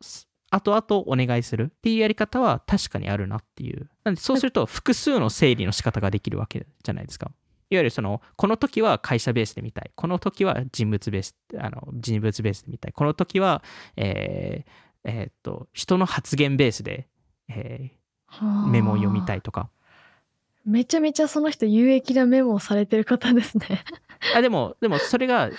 [0.50, 3.90] 後々お願いするっていうやり方は確かにあるなっていう。
[4.04, 7.32] なんで、そうすると複数の整理の仕方ができるわけじゃないですか。
[7.70, 9.92] いわゆるその、この時は会社ベースで見たい。
[9.96, 12.94] この時は人物ベース、あの、人物ベースで見たい。
[12.94, 13.62] この時は、
[13.98, 14.72] えー
[15.04, 17.08] えーっと、人の発言ベースで、
[17.50, 17.98] えー
[18.70, 19.38] メモを読みたい。
[19.38, 19.70] いとか。
[20.66, 23.86] めちゃめちゃその人有益なメモをされてる方ですね。
[24.36, 25.50] あ、でも、でもそれが、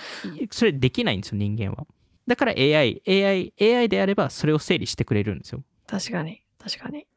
[0.51, 1.87] それできないんですよ、人間は。
[2.29, 5.63] だから AI、AI、AI であればそれを整理してくれるんですよ。
[5.87, 6.43] 確かに。
[6.59, 7.07] 確かに。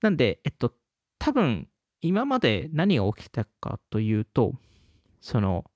[0.00, 0.72] なんで、えっと、
[1.18, 1.68] 多分、
[2.00, 4.54] 今まで何が起きたかというと、
[5.20, 5.66] その、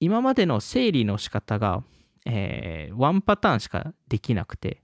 [0.00, 1.84] 今までの整理の仕方が、
[2.24, 4.82] えーワンパターンしかできなくて、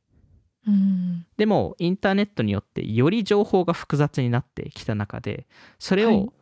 [0.66, 1.24] うん。
[1.38, 5.46] でもインターネットによってより情報が複雑になってきた中で
[5.78, 6.32] それはいを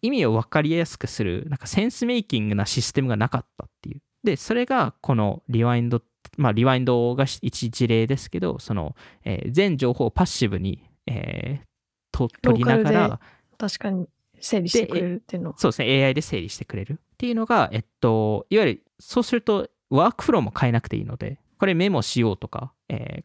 [0.00, 6.02] 意味を分かりやすくするなんかセンスメイキングなシステムがなかったっていうでそれがこのリワインド
[6.36, 8.94] まあリワインドが一事例ですけどその、
[9.24, 11.66] えー全情報をパッシブに、えー
[12.12, 13.20] と取りながら、
[13.58, 14.06] 確かに
[14.42, 23.24] 整理してくれるっていうのそうですね、AI で整理してくれるっていうのが、えっと、いわゆる、そうすると、ワークフローも変えなくていいので、これメモしようとか、えー、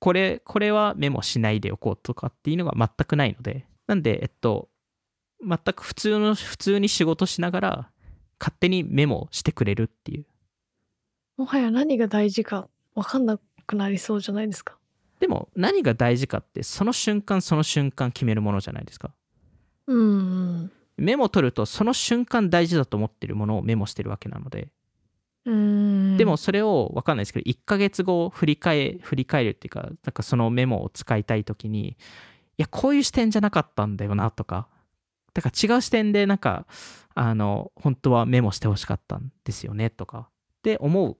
[0.00, 4.68] これ、これはメモしないでおこうとかっていうのが全くないので、なんで、えっと、
[5.46, 7.90] 全く普通の、普通に仕事しながら、
[8.40, 10.26] 勝手にメモしてくれるっていう。
[11.36, 14.78] もはや何が大事か分かんなくなりそうじゃないですか。
[15.20, 19.12] でも何が大事かってその瞬間その瞬間決めるものじゃないですか。
[19.86, 20.72] うん。
[20.96, 24.68] メモ取るとその瞬間大事だと思ってるものをメモしてるわけなので。
[25.46, 31.96] うんでもそれを分かんないですけど1ヶ月後振り返振り返るっていうかなんかそのメモを使いたい時にい
[32.58, 34.68] やこういう視点じゃなかったんだよなとか
[35.34, 36.66] だから違う視点でなんか
[37.14, 41.18] あの本当はメモしてほしかったんですよねとかって思う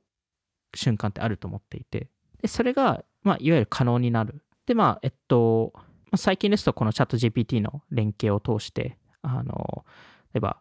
[0.78, 2.08] 瞬間ってあると思っていて。
[2.40, 4.42] でそれが、まあ、いわゆる可能になる。
[4.66, 5.72] でまあえっと
[6.16, 9.84] 最近ですとこのチャット GPT の連携を通してあの
[10.32, 10.60] 例えば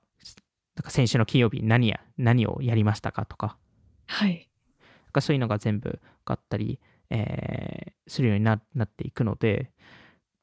[0.75, 3.57] なんか先週の金曜日何や何をやりましたかとか、
[4.07, 4.49] はい、
[5.13, 9.71] かそういうのが全部分かったり、えー、するようになっていくので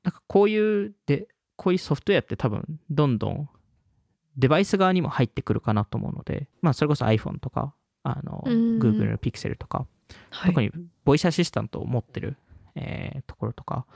[0.04, 3.48] なんかこういうでこういうソフトウェアって多分どんどん
[4.36, 9.86] デバイス側にも入ってくるかなと思うので、まあ、それこそ iPhone とかあの Google の Pixel とか、
[10.30, 10.70] はい、特に
[11.04, 12.36] ボイスアシスタントを持ってる、
[12.74, 13.86] えー、ところとか、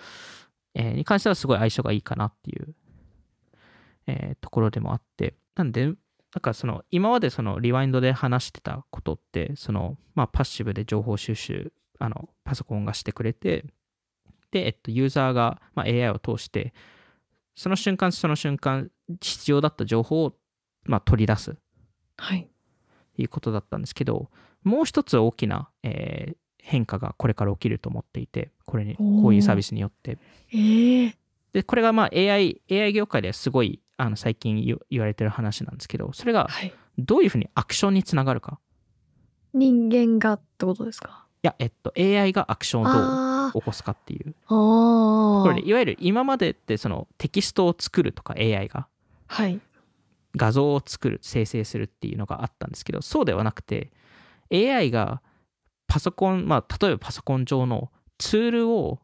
[0.75, 2.75] えー、に関してはすごい相性がいいかなっていう、
[4.07, 5.35] えー、ところでもあって。
[5.57, 5.87] なんで
[6.35, 13.65] なんかその今までそのリワインドで話してたことってそのまあパッシブで情報収集あのパソコンがしてくれて
[14.51, 16.75] で、えっと、ユーザーが、まあ、AI を通して
[17.55, 18.91] その瞬間その瞬間
[19.21, 20.35] 必要だった情報を、
[20.85, 21.57] まあ、取り出す。
[22.17, 22.49] はい
[23.17, 24.31] いうことだったんですけど
[24.63, 30.19] もう一つ大きな、えー、変化がこれから起きると思っていてこれにこういうサービスによって。
[30.53, 31.15] えー、
[31.53, 36.49] でこれがまあ AI, AI 業界ですごいあの最近言われてる話なんですけどそれが
[36.99, 38.59] どういうふうにアクションにつながるか、
[39.53, 41.27] 人間がってことですか？
[41.43, 44.35] いやえっと AI がアクションをどう起こすかっていう。
[44.49, 48.89] これいわゆる今までってそのテキストを作るとか AI が、
[49.27, 49.61] はい、
[50.37, 53.93] 画像を作る生成するっていうのがあったんですけどそうではなくて
[54.53, 55.23] AI が
[55.87, 59.01] パソコンまあ例えばパソコン上のツールを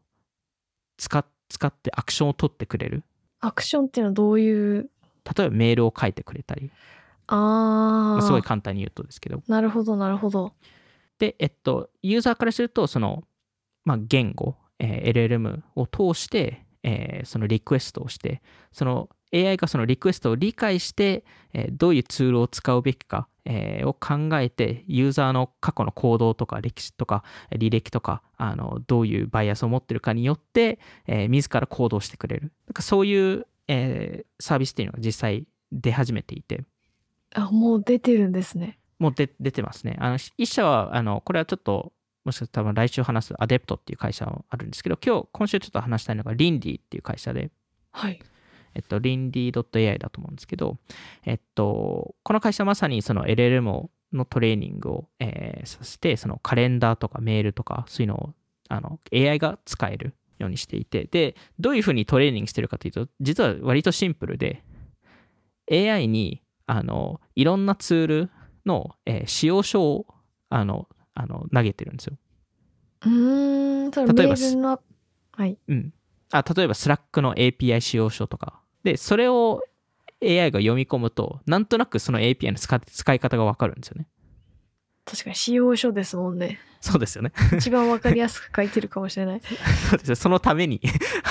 [0.97, 1.25] 使っ
[1.73, 3.03] てアクションを取ってくれる。
[3.39, 4.89] アクションっていうのはどういう？
[5.37, 6.71] 例えばメールを書いてくれたり。
[7.27, 9.41] あ、あ、すごい簡単に言うとですけど。
[9.47, 10.53] なるほどなるほど。
[11.17, 13.23] でえっとユーザーからするとその、
[13.83, 21.23] まあ、言語、えー、LLM を通して、えー、そのリクエストをしてその AI がそのリクエストを理解して、
[21.53, 32.51] えー、どういうツールを使うべきか、えー、を考えてユーザーの過去の行動とか歴史とか履歴とかあのどういうバイアスを持ってるかによって、えー、自ら行動してくれる。
[32.67, 36.63] なんかそういう、えー、サービスっていうのが実際出始めていて。
[37.33, 38.79] あもう出てるんですね。
[38.99, 39.95] もう出てますね。
[39.99, 41.93] あの一社はあのこれはちょっと
[42.23, 47.51] もしかしたら多分来週話すアデプトっていう会社あるんですけど今日今週ちょっと話したいのがリンディっていう会社で
[47.91, 48.19] はい。
[48.73, 50.77] えっと、リンディ .ai だと思うんですけど、
[51.25, 58.33] えっと、この会社はまさにその LLM のトレーニングを、えー、させて、そのカレンダーとかメールとか、そういうのを
[58.69, 64.63] あの AI が使えるようにしていて、で、どういうふうにトレーニングしてるかというと、実は割とシンプルで、
[65.69, 68.29] AI にあのいろんなツール
[68.65, 70.05] の、えー、使用書を
[70.49, 72.17] あのあの投げてるんですよ。
[73.05, 74.79] うん、それメールの、
[75.31, 75.57] はい。
[75.67, 75.93] うん。
[76.31, 78.61] あ、例えば Slack の API 使用書とか。
[78.83, 79.61] で、それを
[80.23, 84.07] AI が読み込むと、なんとなくその API の使使い方がわかるんですよね。
[85.05, 86.59] 確かに使用書ですもんね。
[86.79, 87.31] そうですよね。
[87.57, 89.41] 一番わかりやすく書いてるかもしれない。
[89.89, 90.79] そうですそのために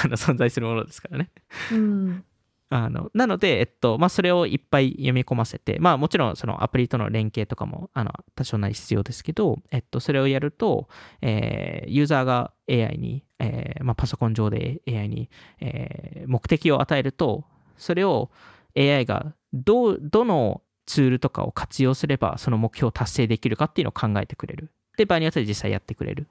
[0.05, 1.31] あの存在するものですからね。
[1.73, 2.25] うん。
[2.73, 10.89] あのなので、えっとまあ、それをいっぱい読み込ませて、まあ、もちろんそのアプリとの連携とかもあの多少なり必要ですけど、えっと、それをやると、
[11.21, 17.45] えー、ユーザーが AI に、えーまあ、パソコン上で AI に、えー、目的を与えると、
[17.77, 18.31] それを
[18.77, 24.71] AI がどどのツールとかを活用すればその目標を達成できるかっていうのを考えてくれる。
[24.97, 26.29] で、場合によって実際やってくれる。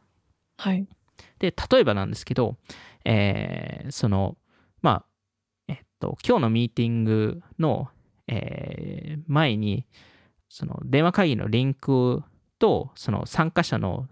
[0.58, 0.88] はい。
[1.40, 2.56] で、例えばなんですけど、
[3.04, 4.38] えー、その、
[4.82, 5.06] まあ、
[6.00, 7.90] と、今日のミーティングの、
[8.28, 9.86] えー、前に、
[10.50, 12.24] その電話会議のリンク
[12.58, 14.08] と、その参加者の、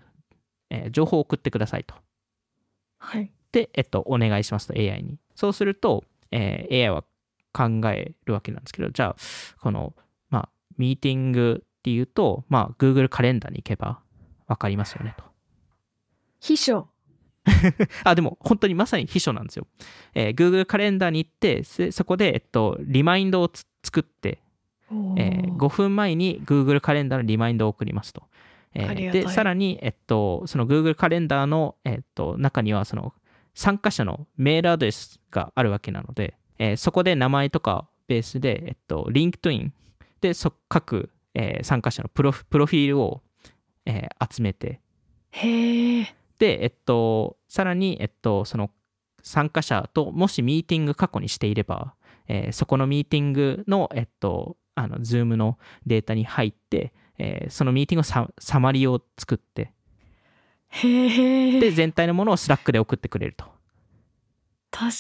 [0.70, 1.96] えー、情報を送ってくださいと。
[3.00, 3.32] はい。
[3.52, 5.20] で、えっと、お願いしますと AI に。
[5.36, 7.04] そうすると、えー、AI は
[7.54, 9.16] 考えるわけなんですけど、じゃあ、
[9.62, 9.96] この、
[10.30, 14.00] まあ、ミーティングっていうと、まあ、Google カレンダーに行けば
[14.48, 15.24] 分かりますよねと。
[16.40, 16.90] 秘書。
[18.04, 19.68] あ、でも本当にまさに秘書なんですよ。
[20.14, 24.40] えー Google カレンダーに行って、せそこで、えっと、リマインドをつ作って、
[25.18, 28.24] えー5分前に Google カレンダーのリマインドを送りますと。
[28.74, 33.14] えーで、さらに、えっと、その Google カレンダーの、えっと、中には、その
[33.56, 39.72] 参加者のメールアドレスがあるわけなので、えーそこで名前とかベースで、えっと、LinkedIn
[40.22, 43.22] でそ各、えー参加者のプロフプロフィールを、
[43.86, 44.80] えー集めて、
[45.32, 48.72] へえで、えっと、さらに、えっと、その
[49.24, 51.96] 参加者ともしミーティング過去にしていれば、
[52.28, 59.72] えー、そこのミーティングの、えっと、あの、Zoom のデータに入って、えー、そのミーティングのササマリーを作って、
[60.70, 63.46] へで、全体のものを Slack で送ってくれると。
[64.70, 64.94] 確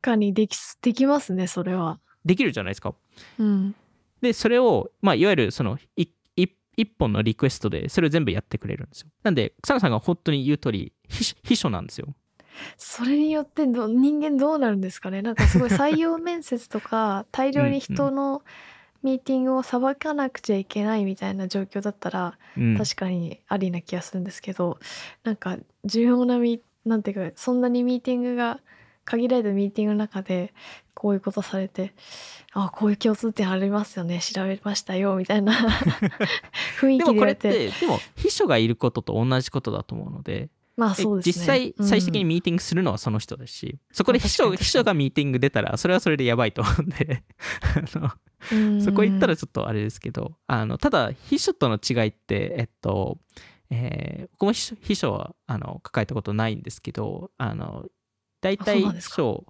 [0.00, 1.98] かにでき、できますね、それは。
[2.24, 2.94] できるじゃないですか。
[3.38, 3.74] うん。
[4.20, 6.12] で、それを、まあ、いわゆるその、一
[6.80, 9.08] 1本のリクエストでそれを全部やってくれるんですよ。
[9.22, 12.08] なんで、草野さんが本当に言う通り、秘書なんですよ。
[12.76, 15.22] それによってど人間どうなるんですかね？
[15.22, 18.42] なんかすごい採用面接とか 大量に人の
[19.02, 22.38] ミーティングをさばかなくちゃいけないみたいな状況だったら、
[22.76, 24.78] 確かにありな気がするんですけど、う
[25.24, 28.60] なんか重要なみなんていうかそんなにミーティングが
[29.04, 30.52] 限られたミーティングの中で
[31.00, 31.94] こういうことされて
[32.52, 35.54] あこういう共通点ありますよね調べましたよみたいな
[36.78, 41.42] 雰囲でもこ気で言われれってて、でも、秘書がいることと同じことだと思うので、まあえそうですね。
[41.42, 41.88] 実際、うん。
[41.88, 47.24] 最終的にミーティングするのはその人ですし、そこで秘書秘書がミーティング出たら、それはそれでやばいと思うんで、
[47.94, 48.10] あの
[48.52, 48.82] うん。
[48.82, 53.16] そこ行ったらちょっとあれですけど、あのただ、秘書との違いって、えっと、
[53.70, 57.86] えー僕も秘書はあの抱えたことないんですけど、あの
[58.42, 59.46] 大あ体秘書、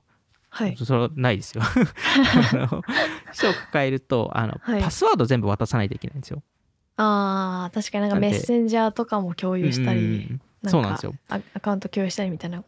[0.51, 1.62] はいそれはないですよ。
[1.64, 2.82] あの
[3.32, 6.42] 秘書を抱えるとあの、はいパスワード全部渡さないといけないんですよ。
[6.96, 11.14] あー確かになんかメッセンジャーとかも共有したり、うんかそうなんですよ。
[11.28, 12.62] アアカウント共有したりみたいな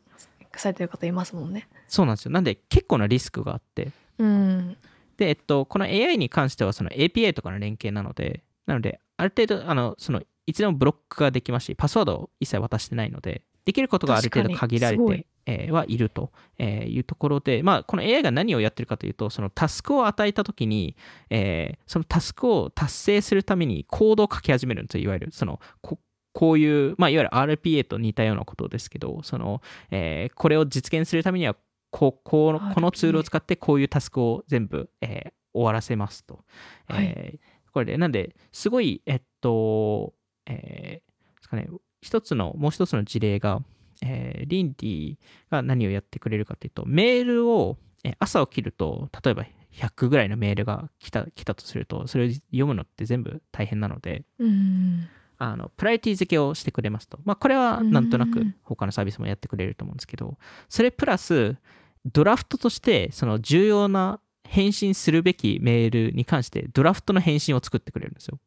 [0.57, 1.69] されてる方いますもんね。
[1.89, 2.33] そうなんですよ。
[2.33, 4.77] なんで結構なリスクがあって、うん。
[5.17, 15.27] で、えっと、この AI に関してはその API とかの連携なので、なので、ある程度、あの、その、いつでもブロックができますし、パスワードを一切渡してないので、できることがある程度限られて、えー
[15.73, 20.97] はいるとえーいうところで、まあ、この AI が何をやってるかというと、そのタスクを与えたときに、
[21.31, 25.29] えーそのタスクを達成するためにコードを書き始めるんですよ、いわゆる。
[25.33, 25.99] その、こ
[26.33, 31.57] こういう、まあ、いわゆる RPA と似たようなことですけど、その、えーこれを実現するためには、
[31.91, 36.41] こうこうこのツールを使ってこういうタスクを全部、えー終わらせますと。
[36.89, 40.13] はいえーこれで、なんで、すごい、えっと、
[40.47, 41.69] えーですかね、
[42.03, 43.63] 一つの、もう一つの事例が、
[44.03, 45.17] えーリンディ
[45.51, 55.09] が何をやってくれるかというと、メールを、えー朝起きると、例えば100ぐらいのメールが来た来たとすると、それを読むのって全部大変なので、うん。
[55.39, 57.19] あのプライオリティ付けをしてくれますと。
[57.25, 60.39] まあ、これはなんとなくうん他のサービスもやってくれると思うんですけど、
[60.69, 61.57] それプラス、
[62.05, 68.39] ドラフトとして、その重要な返信するべきメールに関して、ドラフトの返信を作ってくれるんですよ。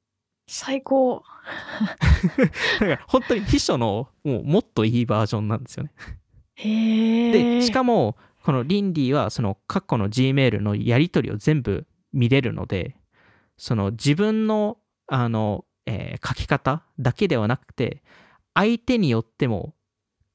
[0.48, 1.24] 最高。
[2.80, 5.92] だから本当に秘書のもうもっといいバージョンなんですよね。
[6.56, 7.32] へえ。
[7.60, 12.96] で、しかも、このリンディはその過去の Gmail のやり取りを全部見れるので、
[13.58, 14.78] その自分の
[15.08, 18.04] あの、えー書き方だけではなくて、
[18.54, 19.74] 相手によっても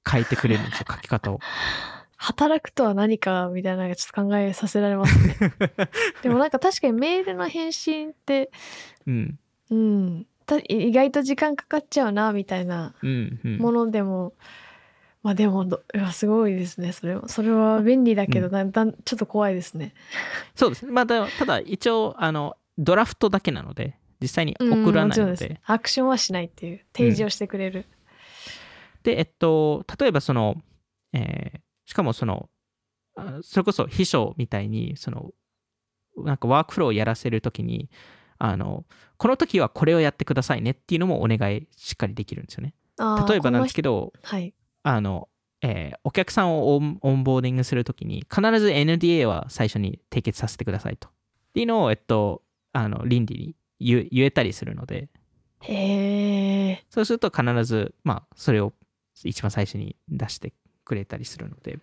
[0.08, 1.40] 変えてくれるんですよ、書き方を。
[2.16, 5.36] 働くとは何かみたいなのがちょっと考えさせられますね。
[6.22, 8.50] でもなんか確かにメールの返信って、
[9.06, 9.38] うん。
[9.70, 13.58] うん、た意外と時間かかっちゃうなみたいなうん、うん。
[13.58, 14.32] ものでも、
[15.22, 19.94] まあでもどいやすごいですねそれはそれは便利だけど、うんだんだんちょっと怖いですね。
[20.54, 20.92] そうですね。
[20.92, 25.60] まあ、だただ一応、あの、ドラフトだけなので、実際にうん送らもないので、ちろんです。
[25.64, 27.86] アクションはしないっていう提示をしてくれる。
[29.02, 30.56] で、えっと、例えばその、
[31.12, 31.60] えー
[31.90, 32.48] しかもその、
[33.16, 35.32] あそれこそ秘書みたいに、その、
[36.18, 37.90] なんかワークフローをやらせるときに、
[38.41, 38.84] あの、
[39.18, 42.74] この時はこれをやってくださいねっていうのもお願いしっかりできるんですよね。
[43.28, 44.55] 例えばなんですこけど、はい。
[44.82, 45.28] あの、
[45.62, 51.09] えーお客さんをオンオンボーディングするときに、必ず NDA は最初に締結させてくださいと。
[51.09, 51.12] っ
[51.53, 55.09] ていうのを、えっと、あの、 Lindy に言言えたりするので、
[55.61, 56.84] へえ。
[56.88, 58.72] そうすると必ず、まあ、それを
[59.22, 61.78] 一番最初に出してくれたりするので、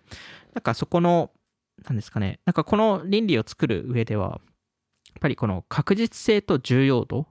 [0.54, 1.30] なんかそこの、
[1.84, 4.40] なんですかね、なんかこの倫理を作る上では、や
[5.18, 7.26] っぱりこの確実性と重要度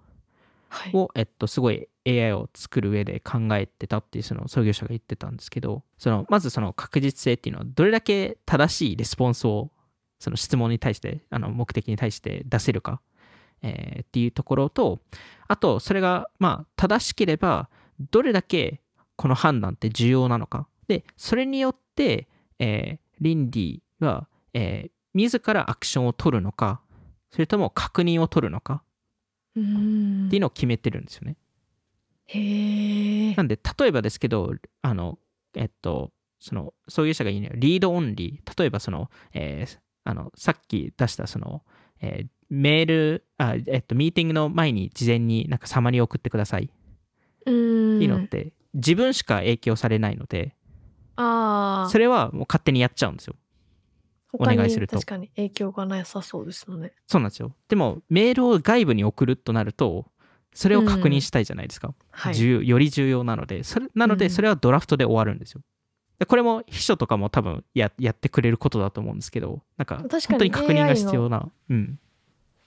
[0.70, 0.92] はい。
[0.94, 9.72] を、えっと、すごい AI を作る上で考えてたっていうその創業者が言ってたんですけど、そのまずその確実性っていうのはどれだけ正しいレスポンスを
[10.20, 13.02] その質問に対して、あの目的に対して出せるか、
[13.62, 15.00] えーっていうところと、
[15.48, 17.70] あとそれがまあ正しければ
[18.12, 18.82] どれだけ
[19.16, 22.28] この判断って重要なのかっで、それによって、
[22.60, 26.80] えーリンディは、えー自らアクションを取るのか、
[27.32, 28.84] それとも確認を取るのか？
[30.28, 31.38] っていうのを決めてるんですよね。
[33.36, 35.18] なんで、例えばですけど、あの、
[35.56, 38.60] えっと、その、そういう者が言うには、リードオンリー。
[38.60, 41.64] 例えば、その、えーあの、さっき出した、その、
[42.02, 46.68] えーメール、あ、えっと、ミーティングの前に事前になんかサマリーを送ってくださいっ
[47.46, 50.56] ていうのって、自分しか影響されないので、
[51.18, 53.36] ああそれはもう勝手にやっちゃうんですよ。
[54.34, 57.54] お願いすると確かに影響がなさそうですよねそうなんですよ。
[57.70, 60.06] でも、メールを外部に送るとなると、
[60.54, 61.94] それを確認したいじゃないですか。
[62.12, 65.62] はい重要より重要なので、それなので、うんそれはドラフトで終わるんですよ。
[66.20, 71.50] でこれも秘書とかも多分ややってくれることだと思うんですけど、なんか確かに本当に確認が必要な。
[71.70, 72.00] うん。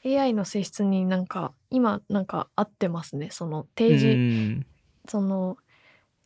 [0.04, 4.66] AI の性質になんか今なんか合ってますねそのう提示、ん
[5.08, 5.58] その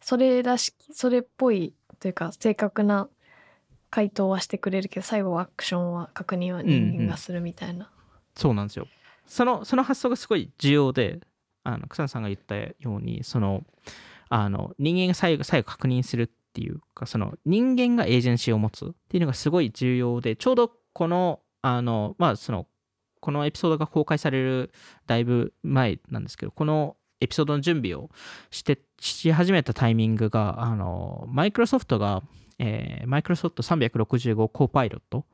[0.00, 3.08] それらしきそれっぽいというか正確な
[3.94, 7.92] 回答はしてくれるけど最後はアクションは確認は人間がするみたいな、
[8.34, 8.88] そうなんですよ。
[9.24, 11.20] そのその発想がすごい重要で、
[11.62, 13.62] あの草野さんが言ったように、その
[14.30, 22.66] あの人間が最後最後確認するっていうか、その人間がエージェンシーを持つっていうのがすごい重要で、ちょうどこの、あの、まあ、その、
[23.20, 24.72] このエピソードが公開される
[25.06, 28.10] だいぶ前なんですけど、このエピソードの準備を
[28.50, 32.22] して、し始めたタイミングが、あの、マイクロソフトが、
[32.58, 35.24] えー、マイクロソフト365コーパイロット、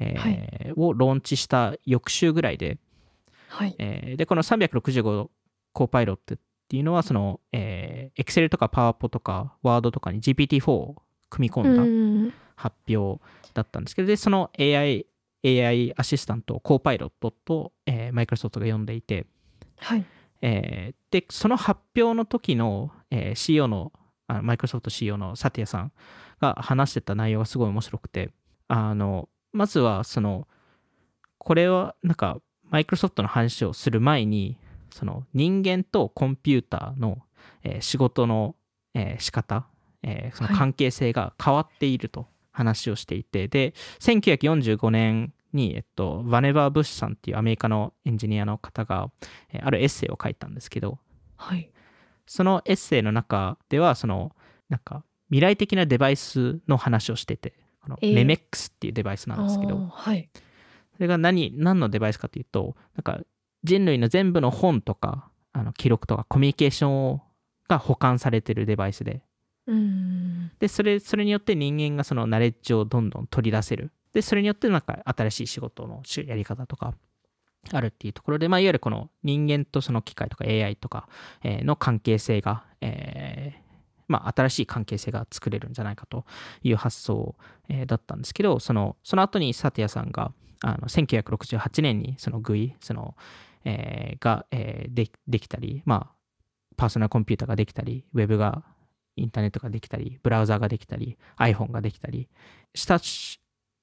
[0.00, 2.78] えーをローンチした翌週ぐらいで、
[3.48, 3.74] はい。
[3.78, 5.28] えーで、この365
[5.72, 10.96] コーパイロットっていうのは、その、えー、Excel とか PowerPo とか Word とかに GPT-4 を
[11.30, 13.22] 組み込んだうん発表
[13.54, 15.06] だったんですけど、で、その AI、
[15.44, 19.26] AI アシスタントをコーパイロットと、えー、マイクロソフトが呼んでいて、
[19.78, 20.04] はい。
[20.42, 23.92] えーで、その発表の時の、えー CEO の、
[24.28, 25.92] あマイクロソフト CEO のサティアさん
[26.40, 28.30] が話してた内容がすごい面白くて、
[28.68, 30.46] あの、まずは、その、
[31.38, 34.56] これは、なんか、マイクロソフトの話をする前に、
[34.90, 37.18] その人間とコンピューターの、
[37.62, 38.54] えー仕事の、
[38.94, 39.66] えー仕方、
[40.02, 40.58] えーそのはい。
[40.58, 49.10] 関係性が変わっていると話をしていて、で、1945年に、えっと、バネバー・ブッシュさんっていうアメリカのエンジニアの方が、
[49.52, 50.98] えーあるエッセイを書いたんですけど、
[51.36, 51.70] はい
[52.28, 54.34] そのエッセイの中では、その、
[54.68, 58.14] なんか、未来的なデバイスの話をしてて、このえー。
[58.14, 60.28] メメックスっていうデバイスなんですけど、はい。
[60.94, 63.20] それが何、何のデバイスかというと、なんか、
[63.64, 67.22] 人類の全部の本とか、あの記録とかコミュニケーションを
[67.68, 69.22] が保管されてるデバイスで、
[69.66, 70.50] うん。
[70.58, 73.92] で、それ、それによって人間がそのナレッジをどんどん取り出せる。
[74.14, 76.94] で、それによってなんか新しい仕事のしやり方とか
[77.72, 81.08] あるっていうところで、まあ、いわゆるこの人間とその機械とか AI とか、
[81.44, 83.68] の関係性が、えー
[84.08, 86.24] まあ、新しい関係性が作れるんじゃないかと
[86.62, 87.36] いう発想、
[87.68, 90.32] えーだったんですけど、その、その後にサティアさんが、
[90.62, 93.14] あの、1968年にその GUI、その、
[93.64, 96.14] えーが、えーでできたり、まあ、
[96.76, 98.64] パーソナルコンピューターができたり、ウェブが、
[99.16, 102.28] インターネットができたり、ブラウザーができたり、iPhone ができたり
[102.74, 103.00] した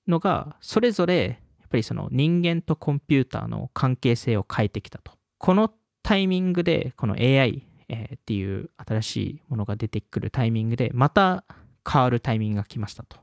[0.08, 1.42] のが、それぞれ、
[1.76, 5.12] ぱりその人間とコンピューターの関係性を変えてきたと。
[5.38, 5.74] この
[6.04, 11.44] タイミングで、この AI、えーっていう新しいものが出てくるタイミングで、また
[11.88, 13.18] 変わるタイミングが来ましたと。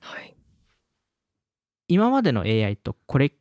[0.00, 0.34] はい
[1.86, 3.32] 今までの AI とこれ、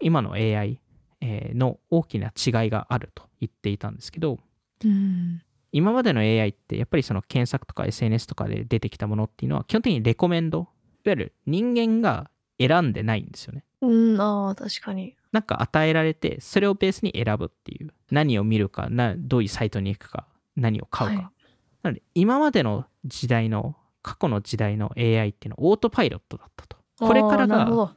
[0.00, 0.80] 今の AI
[1.20, 4.38] えーの大きな違いがあると言っていたんですけど、
[4.84, 10.66] うん今までの AI ってやっぱりその検索とか SNS とかで出てきたものっていうのは基本的にレコメンド、いわ
[11.04, 12.30] ゆる人間が
[12.60, 13.64] 選んでないんですよね。
[13.80, 17.92] うんああ確かになんか与えられて、それをベースに選ぶっていう。
[18.10, 21.22] 何を見るか、などういうサイトに行くか、何を買うか。
[21.24, 21.32] はい
[21.80, 26.76] なので、今までの時代の、過去の時代の AI っていうのはオートパイロットだったと。
[26.98, 27.94] これからが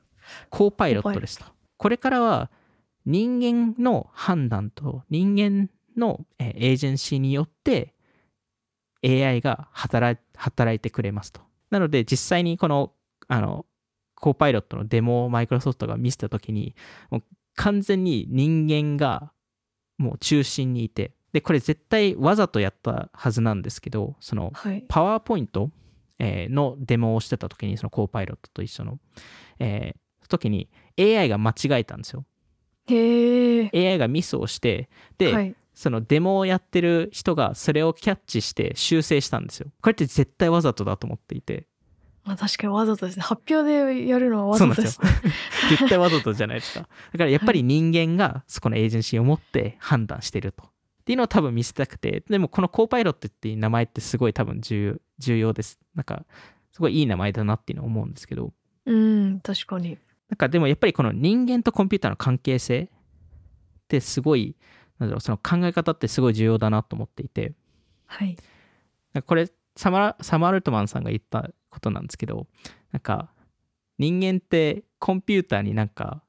[0.49, 1.45] コーパイロットですと。
[1.77, 2.51] これからは
[3.05, 7.93] 人間の判断と人間のえーエージェンシーによって
[9.03, 10.19] AI が働
[10.75, 11.41] いてくれますと。
[11.69, 12.93] なので実際にこの
[13.27, 13.65] あの
[14.21, 16.75] コーパイロットのデモをマイクロソフトが見せたときに
[17.09, 17.23] もう
[17.55, 19.33] 完全に人間が
[19.97, 24.85] もう中心にいてでこれ絶対わざとやったはずなんですけどそのはい。
[24.87, 25.69] パワーポイント
[26.19, 28.99] えーのデモをしてた時にそのコーパイロットと一緒の、
[29.59, 30.01] えー
[30.31, 32.25] 時に AI が間違えたんですよ。
[32.87, 35.55] へえ AI がミスをしてで、はい。
[35.73, 39.71] そのデモをやってる人がそれをキャッチして修正したんですよ。
[39.81, 41.67] これって絶対わざとだと思っていて
[42.23, 45.09] まあ確かにわざとですね発表でやるのはわざとですね
[45.69, 46.81] 絶対わざとじゃないですか。
[46.81, 50.71] だからやっぱり人間がそこのエージェンシーを持って判断してると。
[51.01, 55.79] っていうのを多分見せたくて、でもこのコーパイロットっていう名前ってすごい多分重重要です。
[55.95, 56.25] なんか、
[56.71, 58.53] すごいいい名前だなっていうのを思うんですけど。
[58.85, 59.97] うん、確かに。
[60.29, 62.87] なんかでもやっぱりこの人間とコンピューターの関係性っ
[63.87, 64.55] てすごい、
[64.99, 67.53] なんだろう、その考え方ってすごい重要だなと思っていて、
[68.05, 68.37] はい。
[69.25, 72.45] これサマ、サマー・アルトマンさんが言ったことなんですけど、
[72.91, 73.31] なんか、
[73.97, 76.23] 人間ってコンピューターになんか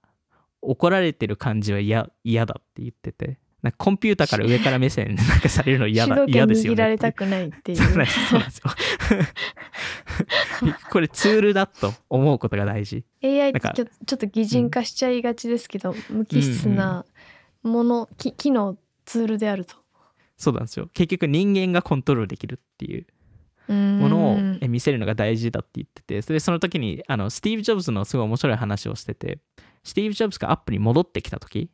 [0.62, 8.70] 怒られてる感じは嫌嫌だって言ってて、なんかコンピューターから上から目線 なんかされるの嫌だ 嫌ですよねられたくないっていそうそうなんですよ。
[10.90, 13.04] これツールだと思うことが大事。
[13.22, 17.04] AI ってちょちょっと擬人化しちゃいがちですけど、無機質な
[17.62, 19.76] もの、き機能ツールであると。
[20.36, 20.88] そうなんですよ。
[20.92, 23.06] 結局人間がコントロールできるっていう
[23.72, 29.38] もものをえ見せるのが大事だって言ってて、それでその時にあのスティーブ・ジョブズのすごい面白い話をしてて、
[29.84, 31.70] スティーブ・ジョブズがアップに戻ってきた時、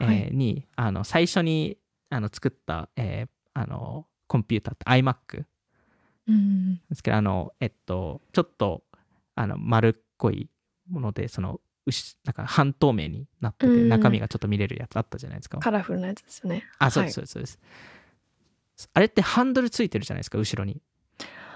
[0.00, 1.76] えーはいにあの最初に
[2.08, 5.44] あの作った、えーあのコンピューターって iMac
[6.28, 8.84] うんですけど、あの、えっと、ちょっと
[9.34, 10.48] あの丸っこい
[10.88, 15.58] もので、その、牛なんか半透明になってて、うん中身がちょっと見れるやつあったじゃないですか。
[15.58, 16.64] カラフルなやつですよね。
[16.78, 17.66] あ、そうです、はいそうです、そう
[18.76, 18.90] です。
[18.94, 20.80] あれってハンドルついてるじゃないですか、後ろに。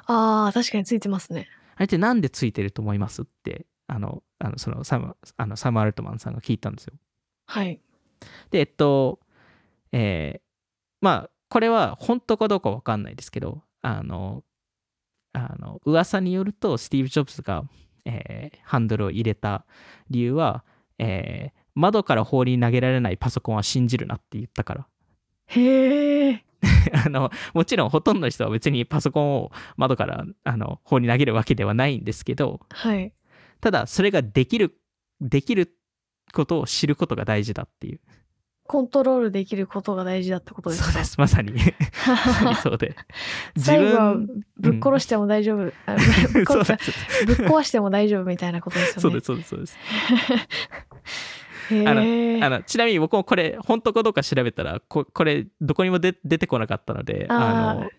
[0.07, 1.49] ああ、確かについてますね。
[1.77, 6.95] あれってなんでついてると思いますって、あの、あのそのサムあのサム・アルトマンさんが聞いたんですよ。
[7.47, 7.81] はい。
[8.51, 9.21] で、えっと、
[9.93, 10.41] えー
[11.01, 14.43] まあ、これは本当かどうかわかんないですけど、あの、
[15.33, 17.65] あの噂によると、スティーブ・ジョブズが、
[18.05, 19.67] えーハンドルを入れた
[20.11, 20.65] 理由は、
[20.99, 24.87] えー窓から放り投げられないパソコンは信じるなって言ったから。
[25.47, 26.45] へえ。
[27.07, 33.13] あのもちろんほとんどの人は別にパソコンを窓からあの放り投げるわけではないんですけど、はい。
[33.61, 34.79] ただそれができる、
[35.21, 35.75] できる
[36.33, 38.01] ことを知ることが大事だっていう。
[38.67, 40.89] コントロールできることが大事だってことですか？
[40.91, 41.53] そうです、まさに。
[42.63, 42.97] そうで。
[43.57, 43.73] 自
[44.57, 45.59] ぶっ殺しても大丈夫。
[45.67, 45.75] ぶっ
[46.47, 49.01] 壊しても大丈夫みたいなことですよね。
[49.03, 49.79] そうです、そうです、そうです。
[51.71, 52.43] へあのえ。
[52.43, 57.91] あのちなみに僕もこれ、本当かどうか調べたら、ここれ、どこにも出出てこなかったので、あの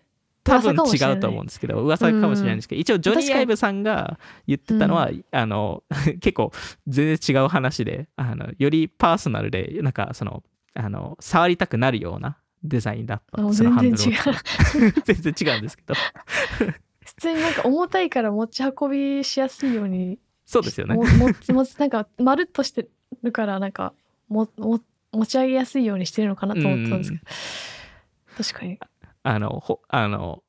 [0.44, 5.82] 多分違うと思うんですけど、噂かもしれないんですけど、一応、ジョニー・アイブさんが言ってたのは、あの
[6.20, 6.52] 結構、
[6.86, 10.44] 全然違う話で、あのよりパーソナルで、なんか、その、
[10.74, 15.02] あの触りたくなるようなデザインだったあそのハン全ドルを。
[15.04, 15.58] 全然違う。
[15.60, 15.94] んですけど、
[17.04, 20.18] 普通になんか重たいから持ち運びしやすいように。
[20.44, 20.94] そうですよね。
[20.94, 21.02] も。
[21.02, 22.88] ももなんかまるっとして
[23.22, 23.92] るからなんか
[24.28, 24.80] もも
[25.12, 28.44] 持ち上げやすいようにしてるのかなと思ったんですけど。
[28.44, 28.78] 確かに。
[29.22, 30.42] あの、ほあの、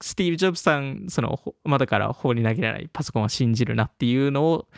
[0.00, 4.68] スティーブ・ジョブズさん、その、ほ窓から放り投げられないパソコンを信じるなっていうのを、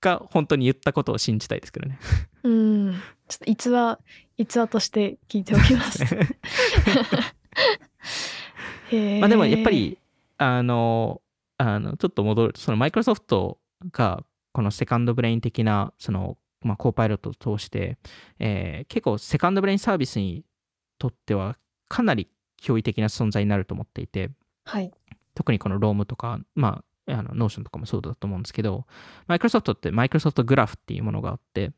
[0.00, 1.98] が本当に言ったことを信じたいですけどね。
[2.42, 2.94] うん。
[3.28, 3.98] ちょっと逸話
[4.36, 6.04] 逸話として聞いておきます。
[9.20, 9.98] まあでもやっぱり、
[10.38, 11.22] あの、
[11.56, 13.58] あのちょっと戻ると、そのマイクロソフト
[13.92, 17.98] が、このセカンドブレイン的な、その、まあ、コーパイロットを通して、
[18.38, 20.44] えー結構セカンドブレインサービスに
[20.98, 21.56] とっては
[21.88, 22.28] かなり
[22.62, 24.30] 驚異的な存在になると思っていて、
[24.64, 24.90] はい。
[25.34, 28.86] 特にこの Roam とか、まあ、あの、 Notion とかもそうだと思うんですけど、
[29.26, 31.72] マイクロソフトって Microsoft Graph っていうものがあって、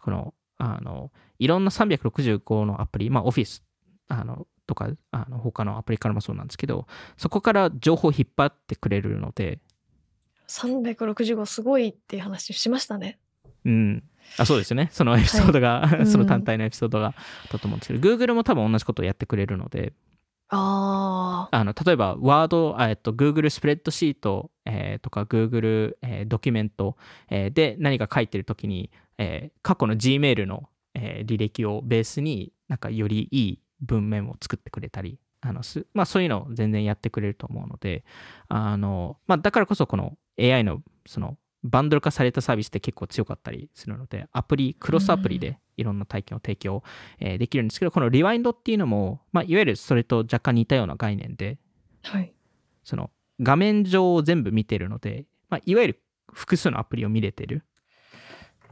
[0.00, 3.62] この、あの、いろんな365のアプリ、まあ、オフィス、
[4.08, 9.60] あの、とか、あの、他のアプリからもそうなんですけど、そこから情報を引っ張ってくれるので、
[10.48, 13.18] 365すごいっていう話しましたね。
[13.64, 14.04] うん。
[14.38, 14.88] あ、そうですよね。
[14.92, 17.14] そのエピソードが、うんその単体のエピソードがあっ
[17.48, 19.92] たと思うんですけど、Google も多分同じことをやってくれるので、
[20.48, 21.56] ああ。
[21.56, 26.96] あの例えば、ワード、あえっと、Google スプレッドシート、えーとか Google、えードキュメント、
[27.30, 38.04] えーで何か書いてるときに、えー過去の Gmail の、えー履歴をベースになんかよりいい文面を作ってくれたり、あのすまあ、そういうのを全然やってくれると思うので、
[38.48, 46.82] あのまあ、だからこそこの AI のそのバンドル化されたサービスって結構強かったりするので、アプリ、クロスアプリでいろんな体験を提供、
[47.18, 51.58] えーできるんですけど、このリワインドっていうのも、まあ、いわゆるそれと若干似たような概念で、
[52.02, 52.32] はい。
[52.84, 53.10] その
[53.40, 56.02] 画面上を全部見てるので、まあ、いわゆる
[56.32, 57.64] 複数のアプリを見れてる。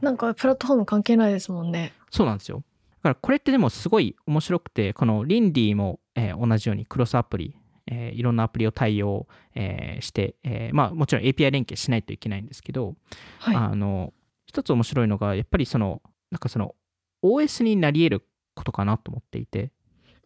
[0.01, 1.93] なんかプラットフォーム関係ないですもんね。
[2.11, 2.57] そうなんですよ。
[2.57, 2.63] だ
[3.03, 7.55] からこれってでもすごい面白くて、このリンディも、えー同じようにクロスアプリ、
[7.87, 12.95] えーいろんなアプリを対応、えーして、えーまあもちろん API 連携しないといけないんですけど、
[13.39, 13.55] はい。
[13.55, 14.13] あの、
[14.45, 16.75] 一つ面白いのが、やっぱりその、なんかその
[17.23, 19.71] OS になり得ることかなと思っていて、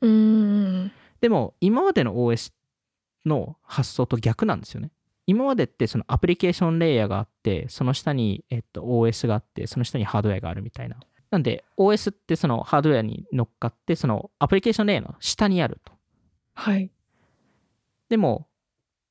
[0.01, 0.09] うー
[0.85, 0.91] ん。
[1.21, 2.51] でも今までの OS
[3.25, 4.91] の発想と逆なんですよね。
[5.27, 10.97] 今までってそのアプリケーションレイヤーがあって、その下に、えっと、OS があって、その下にハードウェアがあるみたいな
[11.31, 15.93] なんで OS ってそのハードウェアに乗っかってそのアプリケーションレイヤーの下にあると。
[16.55, 16.91] はい。
[18.09, 18.47] でも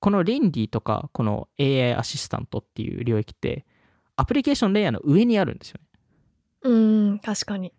[0.00, 3.66] この倫理とかこの AI アシスタントっていう領域って
[4.16, 5.88] アプリケーションレイヤーの上にあるんですよね。
[6.62, 6.74] う
[7.14, 7.70] ん、確かに。
[7.70, 7.74] だ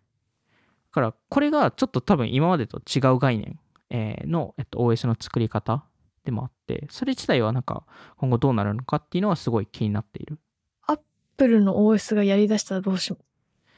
[0.91, 3.59] からこれがちょっと多分今までと違う概念
[3.91, 5.83] えーの、えっと、OS の作り方
[6.23, 7.85] でもあってそれ自体はなんか
[8.17, 10.39] 今後どうなるのかっていうのはすごい気になっている。
[10.85, 10.99] アッ
[11.37, 13.13] プルの OS がやりだしたらどうし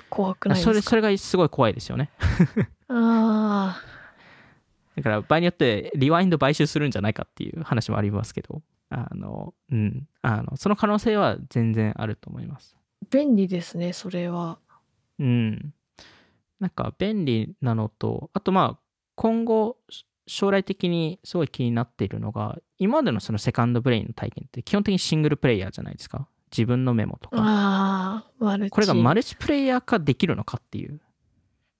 [0.09, 0.71] 怖くないですか？
[0.71, 2.11] それそれがすごい怖いですよね。
[2.89, 3.81] あ
[4.95, 12.75] だから場合によってリワインド買収するんじゃないかっていう話もありますけど、あの、うん、あの、その可能性は全然あると思います。
[13.05, 14.59] ー便利ですね、それは。
[15.19, 15.73] うん。
[16.59, 18.79] なんか便利なのと、あとまあ、
[19.15, 19.77] 今後、
[20.27, 26.27] 将来的にすごい気になっているのが、今までのそのセカンドブレインの体験って基本的にシングルプレイヤーじゃないですか。
[26.51, 27.37] 自分のメモとか。
[27.39, 28.69] ああ、マルチ。
[28.71, 30.99] これがマルチプレイヤー化できるのかっていう。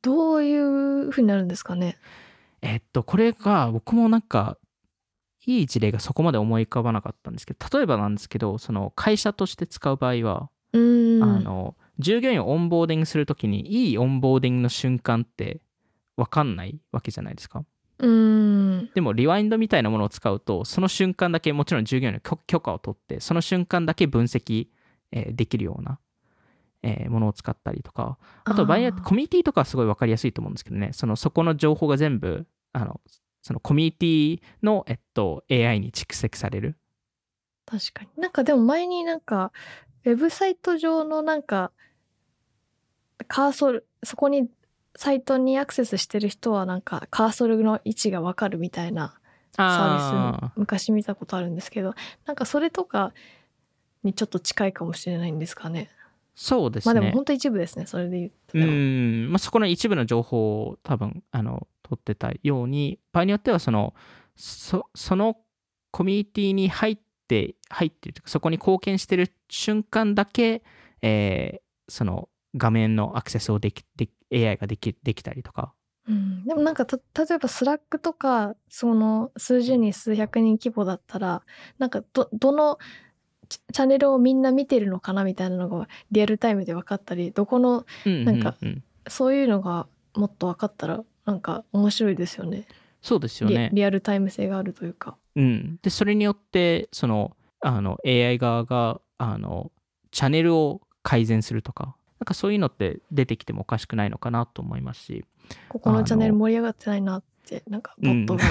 [0.01, 1.97] どういう風になるんですかね。
[2.62, 4.57] えっと、これが僕もなんか、
[5.45, 10.49] いい事例がそこまで思い浮かばなかったんですけど、例えばなんですけど、その会社として使う場合は。
[11.24, 15.62] あの、従業員をオンボーディングするときに、いいオンボーディングの瞬間って
[16.16, 17.64] 分かんないわけじゃないですか。
[17.99, 18.89] うーん。
[18.93, 24.68] でも、 Rewind みたいなものを使うと、その瞬間だけ、もちろん従業員の許許可を取って、その瞬間だけ分析、
[25.12, 25.99] えーできるような、
[26.84, 33.02] えーものを使ったりとか、あと、場合によってコミュニティとかはすごい分かりやすいと思うんですけどね、そのそこの情報が全部、あの、
[33.42, 36.78] そのコミュニティの、えっと、AI に蓄積される。
[37.66, 38.10] 確かに。
[38.22, 39.52] なんかでも前になんか、
[40.06, 41.72] ウェブサイト上のなんか、
[43.28, 44.50] カーソル、そこに、
[44.96, 49.18] サイトにアクセスしてる人はなんかカーソルの位置がわかるみたいな
[49.56, 53.14] サービスあ昔見たことあるんですけどなんかそれとか
[54.04, 55.90] にちょっと近いかもしれないんですかね。
[56.34, 56.94] そうですね。
[56.94, 63.94] まあでも本当一部ですねそれで言ってうもん、まあ、そこの一部の情報を多分あの取ってたように場合によってはその
[64.36, 65.38] そその
[65.92, 70.64] コミュニティに入って入ってるというかそこに貢献してる瞬間だけ、
[71.02, 75.74] えーその画面のアクセスをできで AI ができできたりとか。
[76.08, 81.44] うん、でもなんかた例えば Slack とかその数十人数百人規模だったら
[81.78, 82.80] なんかどどの
[83.52, 88.56] チチャンネルをみんな見てるのかなみたいなのがリアルタイムで分かったりどこのうんなんか
[89.08, 92.66] そういうのがもっと分かったらなんか面白いですよね
[93.02, 93.70] そうですよリね。
[93.74, 95.18] リアルタイム性があるというか。
[95.36, 99.72] うん、でそれによってそのあの AI 側があの
[100.12, 105.26] チャンネルを改善するとかなんかそういうのって出てきてもおかしくないのかなと思いますし
[105.70, 108.44] ここのチャンネル盛り上がってないなってなんかボットが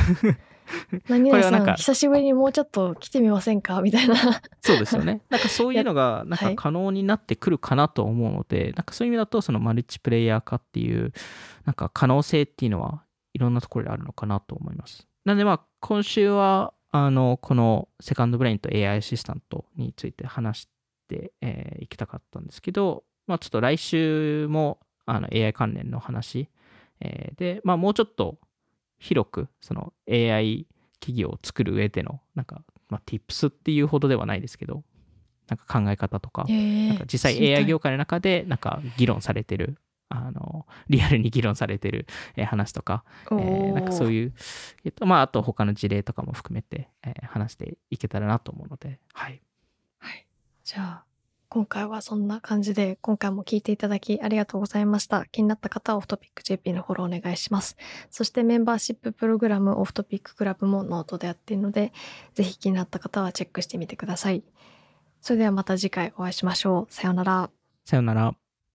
[1.09, 3.81] 「何々さん久しぶりにもうちょっと来てみませんか?
[3.83, 4.15] 」みたいな。
[4.61, 5.23] そうですよね。
[5.31, 6.57] なんかそういうのがなんはい。
[6.57, 11.13] か可能になってくるかなと思うので、なんかそういう意味だとそのマルチプレイヤー化っていう
[11.65, 15.07] なんか可能性っていうのはいろんなところであるのかなと思います。
[15.25, 20.69] なのでまあ今週はあのこのセカンドブレインと AI アシスタントについて話し
[21.09, 26.49] てい、えーいきたかったんですけど、まあ、ちょっと来週もあの AI 関連の話、
[27.01, 28.39] えーで、まあ、もうちょっと
[29.01, 30.67] 広くその AI
[31.01, 34.85] 企業を作る上でのなんか、まあ、tips っていうほどではないですけど
[35.49, 36.45] なんか考え方とか
[36.89, 39.79] なんか実際 AI 業界の中でなんか議論されてる
[40.11, 44.35] あのリアルに議論されてるえー話とか、えーなんかそうういう、
[44.85, 49.41] えっとまあ、あと他の事例とかも含めて、えー話していけたらなと思うので、はい。
[49.99, 50.27] はい、
[50.65, 51.05] じゃあ
[51.53, 55.27] 今回はそんな感じで今回も聞いていただきありがとうございました。
[55.27, 57.77] 気になった方はオフトピック JP のフォローお願いします。
[58.09, 61.93] そしてメンバーシッププログラムオフトピッククラブもノートでやっているので
[62.35, 64.45] ぜひ気になった方はチェックしてみてください。
[65.21, 66.95] それではまた次回お会いしましょう。
[66.95, 67.51] さようなら。
[67.85, 68.40] さようなら。